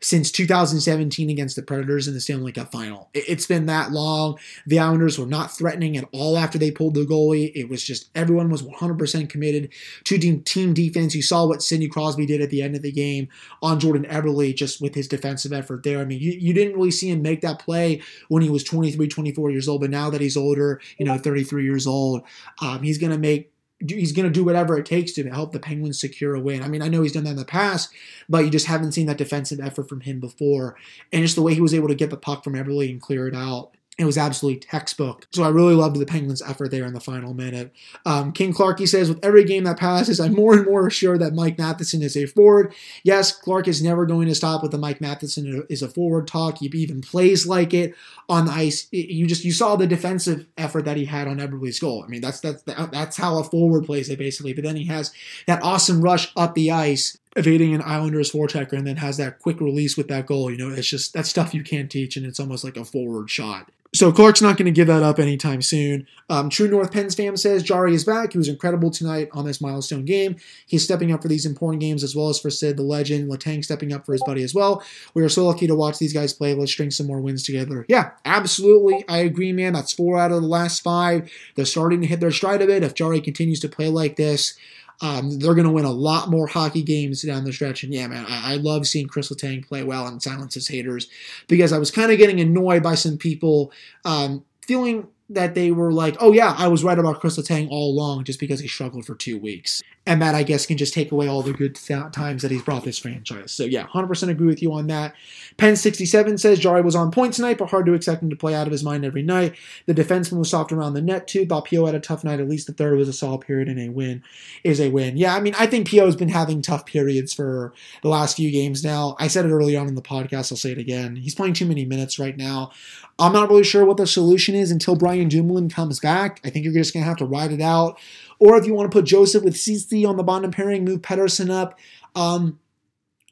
since 0.02 0.32
2017 0.32 1.30
against 1.30 1.56
the 1.56 1.62
Predators 1.62 2.08
in 2.08 2.16
the 2.16 2.20
Stanley 2.20 2.52
Cup 2.52 2.72
final. 2.72 3.10
It's 3.14 3.46
been 3.46 3.68
that 3.68 3.92
long. 3.92 4.40
The 4.66 4.80
Islanders 4.80 5.20
were 5.20 5.28
not 5.28 5.56
threatening 5.56 5.96
at 5.98 6.10
all 6.12 6.36
after 6.36 6.58
they 6.58 6.72
pulled 6.72 6.96
the 6.96 7.06
goalie. 7.06 7.52
It 7.54 7.70
was 7.70 7.84
just 7.84 8.10
everyone 8.16 8.50
was 8.50 8.64
100% 8.64 9.30
committed 9.30 9.72
to 10.06 10.18
team 10.18 10.74
defense. 10.74 11.14
You 11.14 11.22
saw 11.22 11.46
what 11.46 11.62
Sidney 11.62 11.88
Crosby 11.88 12.26
did 12.26 12.42
at 12.42 12.50
the 12.50 12.64
end 12.64 12.76
of 12.76 12.82
the 12.82 12.92
game 12.92 13.28
on 13.62 13.80
Jordan 13.80 14.06
Eberle 14.10 14.56
just 14.56 14.82
with 14.82 14.96
his 14.96 15.08
defensive 15.08 15.54
effort 15.54 15.84
there. 15.84 16.00
I 16.00 16.06
mean, 16.06 16.20
you, 16.20 16.32
you 16.32 16.54
didn't 16.56 16.76
really 16.76 16.92
see 16.92 17.12
him 17.12 17.22
make 17.22 17.42
that 17.42 17.60
play 17.60 18.02
when 18.30 18.42
he 18.42 18.50
was 18.50 18.64
23, 18.64 19.08
24 19.08 19.52
years 19.52 19.68
old, 19.68 19.82
but 19.82 19.92
now 19.92 20.10
that 20.10 20.22
he's 20.22 20.38
older, 20.38 20.82
you 20.98 21.06
know, 21.06 21.20
33 21.20 21.64
years 21.64 21.86
old, 21.86 22.24
um, 22.62 22.82
he's 22.82 22.95
going 22.98 23.12
to 23.12 23.18
make 23.18 23.52
he's 23.86 24.14
going 24.14 24.26
to 24.26 24.32
do 24.32 24.44
whatever 24.44 24.78
it 24.78 24.86
takes 24.86 25.12
to 25.14 25.30
help 25.30 25.52
the 25.52 25.60
Penguins 25.60 26.00
secure 26.00 26.34
a 26.34 26.40
win. 26.40 26.64
I 26.64 26.68
mean, 26.68 26.82
I 26.82 26.88
know 26.88 27.02
he's 27.02 27.12
done 27.12 27.26
that 27.26 27.32
in 27.32 27.36
the 27.36 27.46
past, 27.46 27.90
but 28.30 28.46
you 28.46 28.50
just 28.50 28.68
haven't 28.68 28.94
seen 28.94 29.06
that 29.08 29.18
defensive 29.18 29.60
effort 29.60 29.90
from 29.90 30.02
him 30.02 30.20
before. 30.20 30.78
And 31.12 31.24
just 31.24 31.36
the 31.36 31.42
way 31.42 31.54
he 31.54 31.62
was 31.62 31.74
able 31.74 31.90
to 31.90 31.96
get 31.96 32.10
the 32.10 32.18
puck 32.18 32.44
from 32.44 32.54
Eberle 32.54 32.90
and 32.90 33.02
clear 33.02 33.28
it 33.28 33.36
out 33.36 33.72
it 33.98 34.04
was 34.04 34.18
absolutely 34.18 34.60
textbook. 34.60 35.26
So 35.32 35.44
I 35.44 35.48
really 35.48 35.74
loved 35.74 35.98
the 35.98 36.06
Penguins' 36.06 36.42
effort 36.42 36.70
there 36.70 36.86
in 36.86 36.94
the 36.94 37.00
final 37.00 37.34
minute. 37.34 37.74
Um, 38.06 38.34
King 38.34 38.54
Clarky 38.54 38.88
says, 38.88 39.08
with 39.08 39.24
every 39.24 39.46
game 39.46 39.64
that 39.64 39.80
passes, 39.80 40.20
I'm 40.20 40.34
more 40.34 40.54
and 40.54 40.66
more 40.66 40.88
assured 40.88 41.22
that 41.22 41.34
Mike 41.34 41.58
Matheson 41.58 42.02
is 42.02 42.18
a 42.18 42.26
forward. 42.26 42.74
Yes, 43.04 43.32
Clark 43.32 43.70
is 43.70 43.82
never 43.82 44.06
going 44.06 44.28
to 44.28 44.36
stop 44.36 44.62
with 44.62 44.72
the 44.72 44.78
Mike 44.78 45.00
Matheson 45.00 45.66
is 45.70 45.82
a 45.82 45.88
forward 45.88 46.28
talk. 46.28 46.58
He 46.58 46.66
even 46.66 47.00
plays 47.00 47.48
like 47.48 47.74
it 47.74 47.96
on 48.28 48.46
the 48.46 48.52
ice. 48.52 48.88
You 48.92 49.28
just 49.28 49.46
you 49.46 49.54
saw 49.54 49.78
the 49.78 49.88
defensive 49.88 50.46
effort 50.58 50.84
that 50.86 50.98
he 50.98 51.06
had 51.06 51.30
on 51.30 51.38
Eberle's 51.38 51.80
goal. 51.80 52.04
I 52.04 52.08
mean, 52.08 52.22
that's 52.22 52.42
that's 52.42 52.64
that's 52.64 53.16
how 53.16 53.40
a 53.40 53.44
forward 53.46 53.86
plays 53.86 54.10
it 54.10 54.20
basically. 54.20 54.54
But 54.54 54.66
then 54.66 54.76
he 54.76 54.86
has 54.86 55.14
that 55.48 55.64
awesome 55.64 56.02
rush 56.02 56.34
up 56.36 56.54
the 56.54 56.72
ice 56.72 57.18
evading 57.36 57.74
an 57.74 57.82
Islanders 57.82 58.32
forechecker 58.32 58.74
and 58.74 58.88
then 58.88 58.98
has 58.98 59.18
that 59.18 59.40
quick 59.40 59.60
release 59.60 59.98
with 59.98 60.08
that 60.08 60.26
goal. 60.26 60.50
You 60.50 60.58
know, 60.58 60.70
it's 60.70 60.88
just 60.88 61.14
that 61.14 61.26
stuff 61.26 61.54
you 61.54 61.64
can't 61.64 61.92
teach, 61.92 62.18
and 62.18 62.26
it's 62.26 62.40
almost 62.40 62.64
like 62.64 62.78
a 62.78 62.86
forward 62.86 63.30
shot. 63.30 63.70
So 63.96 64.12
Clark's 64.12 64.42
not 64.42 64.58
going 64.58 64.66
to 64.66 64.72
give 64.72 64.88
that 64.88 65.04
up 65.04 65.20
anytime 65.20 65.62
soon. 65.62 66.06
Um, 66.30 66.50
True 66.50 66.68
North 66.68 66.92
Penn's 66.92 67.16
fam 67.16 67.38
says 67.38 67.64
Jarry 67.64 67.96
is 67.96 68.04
back. 68.04 68.34
He 68.34 68.38
was 68.38 68.50
incredible 68.50 68.92
tonight 68.92 69.30
on 69.32 69.46
this 69.46 69.62
milestone 69.62 70.04
game. 70.04 70.36
He's 70.66 70.84
stepping 70.84 71.14
up 71.14 71.22
for 71.22 71.30
these 71.30 71.46
important 71.46 71.80
games 71.80 72.04
as 72.04 72.14
well 72.14 72.28
as 72.28 72.38
for 72.38 72.50
Sid 72.50 72.76
the 72.76 72.84
legend. 72.84 73.32
Letang 73.32 73.64
stepping 73.64 73.94
up 73.94 74.06
for 74.06 74.12
his 74.12 74.24
buddy 74.26 74.44
as 74.44 74.54
well. 74.54 74.84
We 75.14 75.24
are 75.24 75.30
so 75.30 75.46
lucky 75.46 75.66
to 75.68 75.76
watch 75.76 75.98
these 75.98 76.14
guys 76.14 76.34
play. 76.34 76.54
Let's 76.54 76.74
string 76.74 76.92
some 76.92 77.08
more 77.08 77.22
wins 77.22 77.44
together. 77.44 77.86
Yeah, 77.88 78.12
absolutely. 78.26 79.06
I 79.08 79.20
agree, 79.20 79.54
man. 79.54 79.72
That's 79.72 79.94
four 79.94 80.18
out 80.18 80.34
of 80.34 80.42
the 80.42 80.48
last 80.48 80.84
five. 80.84 81.32
They're 81.56 81.64
starting 81.64 82.02
to 82.02 82.08
hit 82.08 82.20
their 82.20 82.32
stride 82.32 82.62
a 82.62 82.68
bit. 82.68 82.84
If 82.84 82.96
Jarry 82.96 83.22
continues 83.22 83.62
to 83.62 83.70
play 83.70 83.88
like 83.88 84.18
this, 84.18 84.58
um, 85.02 85.40
they're 85.40 85.54
going 85.54 85.68
to 85.68 85.72
win 85.72 85.86
a 85.86 85.92
lot 85.92 86.30
more 86.30 86.48
hockey 86.48 86.84
games 86.84 87.22
down 87.22 87.44
the 87.44 87.54
stretch. 87.54 87.84
And 87.84 87.94
yeah, 87.94 88.08
man, 88.08 88.26
I, 88.28 88.54
I 88.54 88.56
love 88.58 88.88
seeing 88.88 89.08
Chris 89.08 89.30
Letang 89.30 89.66
play 89.66 89.84
well 89.84 90.08
and 90.08 90.22
silence 90.22 90.54
his 90.54 90.68
haters 90.68 91.08
because 91.48 91.74
I 91.74 91.78
was 91.78 91.92
kind 91.92 92.12
of 92.12 92.18
getting 92.18 92.40
annoyed 92.40 92.84
by 92.84 92.96
some 92.96 93.18
people 93.18 93.72
um, 94.06 94.46
feeling 94.62 95.08
that 95.30 95.56
they 95.56 95.72
were 95.72 95.92
like, 95.92 96.16
oh 96.20 96.32
yeah, 96.32 96.56
I 96.58 96.68
was 96.68 96.84
right 96.84 97.00
about 97.00 97.20
Chris 97.20 97.38
Letang 97.38 97.68
all 97.70 97.92
along 97.92 98.26
just 98.26 98.40
because 98.40 98.60
he 98.60 98.68
struggled 98.68 99.06
for 99.06 99.16
two 99.16 99.38
weeks. 99.40 99.82
And 100.08 100.22
that, 100.22 100.36
I 100.36 100.44
guess, 100.44 100.68
can 100.68 100.78
just 100.78 100.94
take 100.94 101.12
away 101.12 101.28
all 101.28 101.42
the 101.42 101.54
good 101.54 101.76
th- 101.76 102.12
times 102.12 102.44
that 102.44 102.52
he's 102.52 102.62
brought 102.62 102.84
this 102.84 103.00
franchise. 103.00 103.52
So 103.52 103.64
yeah, 103.64 103.88
100% 103.88 104.30
agree 104.30 104.46
with 104.46 104.62
you 104.62 104.72
on 104.74 104.86
that. 104.88 105.16
Pen67 105.58 106.40
says 106.40 106.60
Jarry 106.60 106.82
was 106.82 106.96
on 106.96 107.12
point 107.12 107.34
tonight, 107.34 107.58
but 107.58 107.70
hard 107.70 107.88
to 107.88 107.94
expect 107.94 108.22
him 108.22 108.30
to 108.30 108.36
play 108.36 108.54
out 108.54 108.68
of 108.68 108.72
his 108.72 108.84
mind 108.84 109.04
every 109.04 109.24
night. 109.24 109.56
The 109.88 109.96
defenseman 109.96 110.38
was 110.38 110.50
soft 110.50 110.72
around 110.72 110.94
the 110.94 111.02
net 111.02 111.28
too. 111.28 111.46
Thought 111.46 111.66
Pio 111.66 111.86
had 111.86 111.96
a 111.96 112.00
tough 112.00 112.24
night. 112.24 112.40
At 112.40 112.48
least 112.48 112.68
the 112.68 112.74
third 112.74 112.98
was 112.98 113.10
a 113.10 113.14
solid 113.14 113.42
period 113.42 113.68
and 113.68 113.80
a 113.80 113.90
win 113.90 114.22
is 114.64 114.80
a 114.80 114.90
win. 114.90 115.18
Yeah, 115.18 115.36
I 115.36 115.40
mean, 115.40 115.56
I 115.58 115.66
think 115.66 115.90
Pio 115.90 116.06
has 116.06 116.16
been 116.16 116.30
having 116.30 116.62
tough 116.62 116.86
periods 116.86 117.34
for 117.34 117.74
the 118.02 118.10
last 118.10 118.36
few 118.36 118.52
games 118.52 118.84
now. 118.84 119.16
I 119.18 119.28
said 119.28 119.46
it 119.46 119.52
early 119.52 119.76
on 119.76 119.88
in 119.88 119.96
the 119.96 120.02
podcast. 120.02 120.52
I'll 120.52 120.58
say 120.58 120.72
it 120.72 120.78
again. 120.78 121.16
He's 121.16 121.36
playing 121.36 121.54
too 121.54 121.66
many 121.66 121.86
minutes 121.86 122.20
right 122.20 122.38
now. 122.38 122.72
I'm 123.18 123.32
not 123.32 123.50
really 123.50 123.64
sure 123.64 123.86
what 123.86 123.98
the 123.98 124.08
solution 124.08 124.56
is 124.56 124.72
until 124.72 124.96
Brian 124.96 125.30
Dumoulin 125.30 125.70
comes 125.70 126.00
back. 126.00 126.42
I 126.44 126.50
think 126.50 126.66
you're 126.66 126.74
just 126.74 126.94
going 126.94 127.04
to 127.04 127.08
have 127.08 127.18
to 127.18 127.26
ride 127.26 127.52
it 127.52 127.62
out. 127.62 127.98
Or 128.40 128.58
if 128.58 128.66
you 128.66 128.74
want 128.74 128.92
to 128.92 128.96
put 128.96 129.06
Joseph 129.06 129.44
with 129.44 129.58
Ceci 129.58 130.06
on 130.06 130.18
the 130.18 130.24
bottom 130.24 130.52
pairing, 130.52 130.86
move 130.86 131.02
Pettersson 131.02 131.50
up 131.50 131.78
um, 132.16 132.60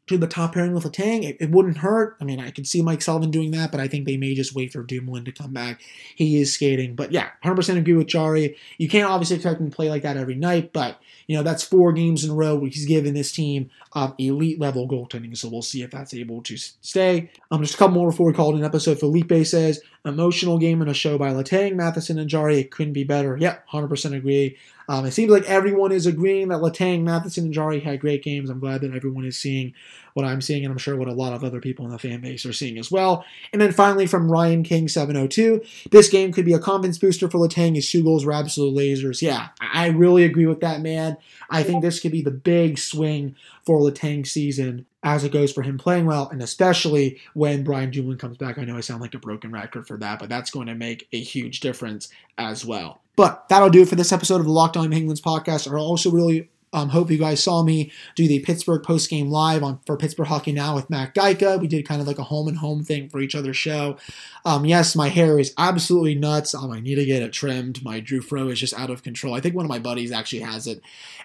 to 0.07 0.17
the 0.17 0.27
top 0.27 0.53
pairing 0.53 0.73
with 0.73 0.83
Letang, 0.83 1.23
it, 1.23 1.37
it 1.39 1.49
wouldn't 1.49 1.77
hurt. 1.77 2.17
I 2.19 2.25
mean, 2.25 2.39
I 2.39 2.51
could 2.51 2.67
see 2.67 2.81
Mike 2.81 3.01
Sullivan 3.01 3.31
doing 3.31 3.51
that, 3.51 3.71
but 3.71 3.79
I 3.79 3.87
think 3.87 4.05
they 4.05 4.17
may 4.17 4.33
just 4.33 4.53
wait 4.53 4.73
for 4.73 4.83
Dumoulin 4.83 5.23
to 5.25 5.31
come 5.31 5.53
back. 5.53 5.81
He 6.15 6.41
is 6.41 6.53
skating. 6.53 6.95
But 6.95 7.11
yeah, 7.11 7.29
100% 7.43 7.77
agree 7.77 7.93
with 7.93 8.07
Jarry. 8.07 8.57
You 8.77 8.89
can't 8.89 9.09
obviously 9.09 9.37
expect 9.37 9.61
him 9.61 9.69
to 9.69 9.75
play 9.75 9.89
like 9.89 10.03
that 10.03 10.17
every 10.17 10.35
night, 10.35 10.73
but 10.73 10.99
you 11.27 11.37
know, 11.37 11.43
that's 11.43 11.63
four 11.63 11.93
games 11.93 12.25
in 12.25 12.31
a 12.31 12.35
row 12.35 12.55
where 12.55 12.69
he's 12.69 12.85
given 12.85 13.13
this 13.13 13.31
team 13.31 13.69
um, 13.93 14.13
elite 14.17 14.59
level 14.59 14.87
goaltending. 14.87 15.37
So 15.37 15.47
we'll 15.47 15.61
see 15.61 15.81
if 15.81 15.91
that's 15.91 16.13
able 16.13 16.41
to 16.43 16.57
stay. 16.57 17.31
Um, 17.49 17.61
just 17.61 17.75
a 17.75 17.77
couple 17.77 17.95
more 17.95 18.09
before 18.09 18.27
we 18.27 18.33
call 18.33 18.53
it 18.53 18.57
an 18.57 18.65
episode. 18.65 18.99
Felipe 18.99 19.45
says, 19.45 19.81
emotional 20.03 20.57
game 20.57 20.81
and 20.81 20.91
a 20.91 20.93
show 20.93 21.17
by 21.17 21.31
Letang, 21.31 21.75
Matheson, 21.75 22.19
and 22.19 22.29
Jarry. 22.29 22.59
It 22.59 22.71
couldn't 22.71 22.93
be 22.93 23.05
better. 23.05 23.37
Yeah, 23.39 23.59
100% 23.71 24.15
agree. 24.15 24.57
Um, 24.89 25.05
it 25.05 25.11
seems 25.11 25.31
like 25.31 25.43
everyone 25.45 25.91
is 25.91 26.05
agreeing 26.05 26.49
that 26.49 26.59
Letang, 26.59 27.03
Matheson, 27.03 27.45
and 27.45 27.53
Jarry 27.53 27.79
had 27.79 27.99
great 27.99 28.23
games. 28.23 28.49
I'm 28.49 28.59
glad 28.59 28.81
that 28.81 28.93
everyone 28.95 29.25
is 29.25 29.39
seeing 29.39 29.73
what 30.13 30.25
I'm 30.25 30.41
seeing, 30.41 30.63
and 30.63 30.71
I'm 30.71 30.77
sure 30.77 30.95
what 30.95 31.07
a 31.07 31.13
lot 31.13 31.33
of 31.33 31.43
other 31.43 31.59
people 31.59 31.85
in 31.85 31.91
the 31.91 31.99
fan 31.99 32.21
base 32.21 32.45
are 32.45 32.53
seeing 32.53 32.77
as 32.77 32.91
well. 32.91 33.25
And 33.51 33.61
then 33.61 33.71
finally, 33.71 34.05
from 34.05 34.31
Ryan 34.31 34.63
King 34.63 34.87
702, 34.87 35.61
this 35.91 36.09
game 36.09 36.31
could 36.31 36.45
be 36.45 36.53
a 36.53 36.59
confidence 36.59 36.97
booster 36.97 37.29
for 37.29 37.39
Letang. 37.39 37.75
His 37.75 37.89
two 37.89 38.03
goals 38.03 38.25
were 38.25 38.33
absolute 38.33 38.75
lasers. 38.75 39.21
Yeah, 39.21 39.49
I 39.59 39.87
really 39.87 40.23
agree 40.23 40.45
with 40.45 40.61
that, 40.61 40.81
man. 40.81 41.17
I 41.49 41.63
think 41.63 41.81
this 41.81 41.99
could 41.99 42.11
be 42.11 42.21
the 42.21 42.31
big 42.31 42.77
swing 42.77 43.35
for 43.65 43.79
Letang's 43.79 44.31
season 44.31 44.85
as 45.03 45.23
it 45.23 45.33
goes 45.33 45.51
for 45.51 45.61
him 45.61 45.77
playing 45.77 46.05
well, 46.05 46.29
and 46.29 46.41
especially 46.41 47.19
when 47.33 47.63
Brian 47.63 47.91
Dumoulin 47.91 48.17
comes 48.17 48.37
back. 48.37 48.57
I 48.57 48.63
know 48.63 48.77
I 48.77 48.81
sound 48.81 49.01
like 49.01 49.13
a 49.13 49.19
broken 49.19 49.51
record 49.51 49.85
for 49.85 49.97
that, 49.97 50.19
but 50.19 50.29
that's 50.29 50.49
going 50.49 50.67
to 50.67 50.75
make 50.75 51.07
a 51.11 51.19
huge 51.19 51.59
difference 51.59 52.09
as 52.37 52.65
well. 52.65 53.01
But 53.15 53.47
that'll 53.49 53.69
do 53.69 53.81
it 53.81 53.89
for 53.89 53.95
this 53.95 54.11
episode 54.11 54.39
of 54.39 54.45
the 54.45 54.51
Locked 54.51 54.77
On 54.77 54.89
Penguins 54.89 55.21
podcast. 55.21 55.71
I 55.71 55.75
also 55.77 56.09
really 56.09 56.49
um, 56.73 56.89
hope 56.89 57.11
you 57.11 57.17
guys 57.17 57.41
saw 57.41 57.63
me 57.63 57.91
do 58.15 58.27
the 58.27 58.39
Pittsburgh 58.39 58.83
post 58.83 59.09
game 59.09 59.29
live 59.29 59.63
on 59.63 59.79
for 59.85 59.95
Pittsburgh 59.95 60.27
Hockey 60.27 60.51
Now 60.51 60.75
with 60.75 60.89
Matt 60.89 61.13
Gajtka. 61.13 61.59
We 61.59 61.67
did 61.67 61.87
kind 61.87 62.01
of 62.01 62.07
like 62.07 62.19
a 62.19 62.23
home 62.23 62.47
and 62.47 62.57
home 62.57 62.83
thing 62.83 63.09
for 63.09 63.21
each 63.21 63.35
other's 63.35 63.57
show. 63.57 63.97
Um, 64.43 64.65
yes, 64.65 64.95
my 64.95 65.09
hair 65.09 65.39
is 65.39 65.53
absolutely 65.57 66.15
nuts. 66.15 66.53
Um, 66.53 66.71
I 66.71 66.79
need 66.79 66.95
to 66.95 67.05
get 67.05 67.21
it 67.21 67.31
trimmed. 67.31 67.83
My 67.83 67.99
Drew 67.99 68.21
Fro 68.21 68.49
is 68.49 68.59
just 68.59 68.73
out 68.73 68.89
of 68.89 69.03
control. 69.03 69.33
I 69.33 69.39
think 69.39 69.55
one 69.55 69.65
of 69.65 69.69
my 69.69 69.79
buddies 69.79 70.11
actually 70.11 70.41
has 70.41 70.67
it 70.67 70.81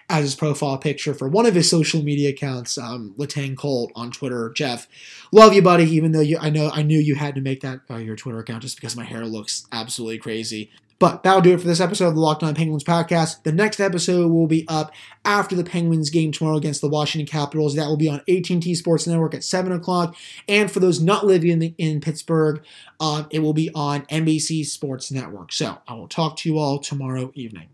as 0.09 0.23
his 0.23 0.35
profile 0.35 0.77
picture 0.77 1.13
for 1.13 1.27
one 1.27 1.45
of 1.45 1.55
his 1.55 1.69
social 1.69 2.01
media 2.01 2.29
accounts, 2.29 2.77
um, 2.77 3.13
Latang 3.17 3.57
Colt 3.57 3.91
on 3.95 4.11
Twitter. 4.11 4.51
Jeff, 4.55 4.87
love 5.31 5.53
you, 5.53 5.61
buddy. 5.61 5.83
Even 5.83 6.11
though 6.11 6.21
you, 6.21 6.37
I 6.39 6.49
know 6.49 6.69
I 6.73 6.83
knew 6.83 6.99
you 6.99 7.15
had 7.15 7.35
to 7.35 7.41
make 7.41 7.61
that 7.61 7.81
uh, 7.89 7.97
your 7.97 8.15
Twitter 8.15 8.39
account 8.39 8.61
just 8.61 8.75
because 8.75 8.95
my 8.95 9.03
hair 9.03 9.25
looks 9.25 9.67
absolutely 9.71 10.19
crazy. 10.19 10.71
But 10.99 11.23
that'll 11.23 11.41
do 11.41 11.53
it 11.53 11.61
for 11.61 11.67
this 11.67 11.79
episode 11.79 12.09
of 12.09 12.15
the 12.15 12.19
Locked 12.19 12.43
On 12.43 12.53
Penguins 12.53 12.83
podcast. 12.83 13.43
The 13.43 13.53
next 13.53 13.79
episode 13.79 14.29
will 14.29 14.47
be 14.47 14.65
up 14.67 14.91
after 15.23 15.55
the 15.55 15.63
Penguins 15.63 16.09
game 16.09 16.33
tomorrow 16.33 16.57
against 16.57 16.81
the 16.81 16.89
Washington 16.89 17.25
Capitals. 17.25 17.75
That 17.75 17.87
will 17.87 17.97
be 17.97 18.09
on 18.09 18.21
AT&T 18.27 18.75
Sports 18.75 19.07
Network 19.07 19.33
at 19.33 19.45
7 19.45 19.71
o'clock. 19.71 20.15
And 20.49 20.69
for 20.69 20.81
those 20.81 20.99
not 20.99 21.25
living 21.25 21.51
in, 21.51 21.59
the, 21.59 21.73
in 21.77 22.01
Pittsburgh, 22.01 22.61
um, 22.99 23.27
it 23.31 23.39
will 23.39 23.53
be 23.53 23.71
on 23.73 24.01
NBC 24.07 24.65
Sports 24.65 25.09
Network. 25.09 25.53
So 25.53 25.77
I 25.87 25.93
will 25.93 26.09
talk 26.09 26.35
to 26.37 26.49
you 26.49 26.59
all 26.59 26.79
tomorrow 26.79 27.31
evening. 27.33 27.69